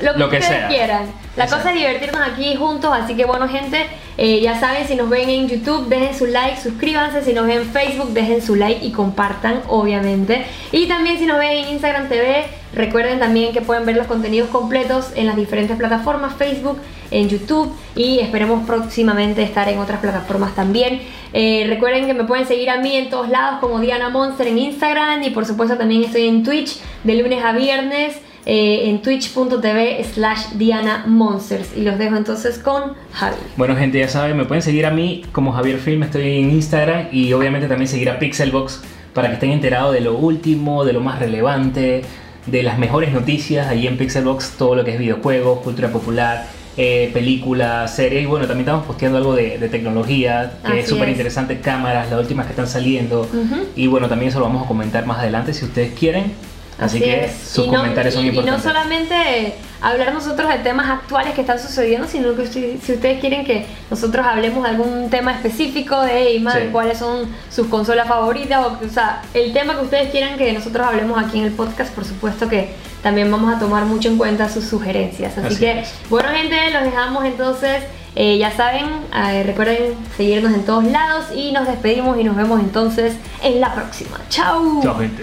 Lo 0.00 0.30
que, 0.30 0.38
ustedes 0.38 0.68
quieran. 0.68 1.04
La 1.36 1.46
cosa 1.46 1.68
es 1.70 1.76
divertirnos 1.76 2.22
aquí 2.26 2.56
juntos, 2.56 2.90
así 2.90 3.14
que 3.14 3.26
bueno 3.26 3.46
gente, 3.46 3.86
eh, 4.18 4.40
ya 4.40 4.60
saben, 4.60 4.86
si 4.86 4.94
nos 4.94 5.08
ven 5.08 5.28
en 5.28 5.48
YouTube, 5.48 5.88
dejen 5.88 6.14
su 6.14 6.26
like, 6.26 6.60
suscríbanse, 6.60 7.22
si 7.22 7.32
nos 7.32 7.46
ven 7.46 7.58
en 7.58 7.66
Facebook, 7.66 8.10
dejen 8.10 8.42
su 8.42 8.54
like 8.54 8.84
y 8.84 8.92
compartan, 8.92 9.62
obviamente. 9.68 10.44
Y 10.70 10.86
también 10.86 11.18
si 11.18 11.26
nos 11.26 11.38
ven 11.38 11.52
en 11.52 11.68
Instagram 11.70 12.08
TV, 12.08 12.44
recuerden 12.74 13.18
también 13.18 13.52
que 13.52 13.62
pueden 13.62 13.86
ver 13.86 13.96
los 13.96 14.06
contenidos 14.06 14.50
completos 14.50 15.12
en 15.14 15.26
las 15.26 15.36
diferentes 15.36 15.76
plataformas, 15.76 16.34
Facebook, 16.34 16.78
en 17.10 17.28
YouTube 17.28 17.72
y 17.94 18.20
esperemos 18.20 18.66
próximamente 18.66 19.42
estar 19.42 19.68
en 19.68 19.78
otras 19.78 20.00
plataformas 20.00 20.54
también. 20.54 21.00
Eh, 21.32 21.66
recuerden 21.68 22.06
que 22.06 22.14
me 22.14 22.24
pueden 22.24 22.46
seguir 22.46 22.70
a 22.70 22.78
mí 22.78 22.96
en 22.96 23.10
todos 23.10 23.28
lados 23.28 23.60
como 23.60 23.80
Diana 23.80 24.08
Monster 24.08 24.46
en 24.46 24.58
Instagram 24.58 25.22
y 25.22 25.30
por 25.30 25.46
supuesto 25.46 25.76
también 25.76 26.04
estoy 26.04 26.26
en 26.26 26.42
Twitch 26.42 26.78
de 27.04 27.14
lunes 27.14 27.44
a 27.44 27.52
viernes. 27.52 28.16
Eh, 28.44 28.90
en 28.90 29.02
twitch.tv 29.02 30.02
slash 30.02 30.54
Diana 30.54 31.04
Monsters. 31.06 31.76
Y 31.76 31.82
los 31.82 31.96
dejo 31.96 32.16
entonces 32.16 32.58
con 32.58 32.94
Javi. 33.12 33.36
Bueno, 33.56 33.76
gente, 33.76 34.00
ya 34.00 34.08
saben, 34.08 34.36
me 34.36 34.44
pueden 34.44 34.62
seguir 34.62 34.84
a 34.84 34.90
mí 34.90 35.24
como 35.30 35.52
Javier 35.52 35.78
Film, 35.78 36.02
estoy 36.02 36.38
en 36.38 36.50
Instagram 36.50 37.06
y 37.12 37.32
obviamente 37.34 37.68
también 37.68 37.86
seguir 37.86 38.10
a 38.10 38.18
Pixelbox 38.18 38.82
para 39.14 39.28
que 39.28 39.34
estén 39.34 39.52
enterados 39.52 39.94
de 39.94 40.00
lo 40.00 40.16
último, 40.16 40.84
de 40.84 40.92
lo 40.92 41.00
más 41.00 41.20
relevante, 41.20 42.02
de 42.46 42.62
las 42.64 42.78
mejores 42.78 43.12
noticias 43.12 43.68
ahí 43.68 43.86
en 43.86 43.96
Pixelbox, 43.96 44.56
todo 44.58 44.74
lo 44.74 44.84
que 44.84 44.92
es 44.92 44.98
videojuegos, 44.98 45.60
cultura 45.60 45.90
popular, 45.90 46.46
eh, 46.76 47.10
películas, 47.12 47.94
series 47.94 48.22
y 48.22 48.26
bueno, 48.26 48.46
también 48.46 48.66
estamos 48.66 48.86
posteando 48.86 49.18
algo 49.18 49.34
de, 49.34 49.68
tecnología, 49.70 50.54
que 50.66 50.80
es 50.80 50.88
súper 50.88 51.10
interesante, 51.10 51.60
cámaras, 51.60 52.10
las 52.10 52.18
últimas 52.18 52.46
que 52.46 52.52
están 52.52 52.66
saliendo 52.66 53.28
y 53.76 53.86
bueno, 53.86 54.08
también 54.08 54.30
eso 54.30 54.40
lo 54.40 54.46
vamos 54.46 54.64
a 54.64 54.66
comentar 54.66 55.06
más 55.06 55.18
adelante 55.18 55.54
si 55.54 55.64
ustedes 55.64 55.92
quieren. 55.92 56.32
Así, 56.78 57.00
que 57.00 57.30
sus 57.30 57.66
comentarios 57.66 58.14
son 58.14 58.26
importantes. 58.26 58.64
Y 58.64 58.66
no 58.66 58.72
solamente 58.72 59.54
hablar 59.80 60.14
nosotros 60.14 60.48
de 60.48 60.58
temas 60.58 60.88
actuales 60.88 61.34
que 61.34 61.42
están 61.42 61.58
sucediendo, 61.58 62.06
sino 62.06 62.34
que 62.34 62.46
si, 62.46 62.92
ustedes 62.92 63.20
quieren 63.20 63.44
que 63.44 63.66
nosotros 63.90 64.24
hablemos 64.24 64.62
de 64.62 64.70
algún 64.70 65.10
tema 65.10 65.32
específico 65.32 66.00
de 66.00 66.40
hey, 66.42 66.70
cuáles 66.72 66.98
son 66.98 67.28
sus 67.50 67.66
consolas 67.66 68.08
favoritas, 68.08 68.64
o, 68.64 68.78
o 68.84 68.88
sea, 68.88 69.22
el 69.34 69.52
tema 69.52 69.74
que 69.74 69.84
ustedes 69.84 70.10
quieran 70.10 70.38
que 70.38 70.52
nosotros 70.52 70.86
hablemos 70.86 71.22
aquí 71.22 71.38
en 71.38 71.46
el 71.46 71.52
podcast, 71.52 71.92
por 71.94 72.04
supuesto 72.04 72.48
que 72.48 72.74
también 73.02 73.30
vamos 73.30 73.52
a 73.52 73.58
tomar 73.58 73.84
mucho 73.84 74.08
en 74.08 74.16
cuenta 74.16 74.48
sus 74.48 74.64
sugerencias. 74.64 75.36
Así, 75.36 75.56
que, 75.56 75.84
bueno 76.08 76.28
gente, 76.30 76.70
los 76.70 76.84
dejamos 76.84 77.24
entonces. 77.24 77.82
Eh, 78.14 78.36
ya 78.36 78.50
saben, 78.50 78.84
eh, 79.14 79.42
recuerden 79.42 79.94
seguirnos 80.18 80.52
en 80.52 80.66
todos 80.66 80.84
lados 80.84 81.26
y 81.34 81.50
nos 81.50 81.66
despedimos 81.66 82.18
y 82.18 82.24
nos 82.24 82.36
vemos 82.36 82.60
entonces 82.60 83.14
en 83.42 83.58
la 83.58 83.74
próxima. 83.74 84.18
Chao. 84.28 84.80
Chao 84.82 84.98
gente. 84.98 85.22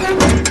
Thank 0.00 0.48
you. 0.48 0.49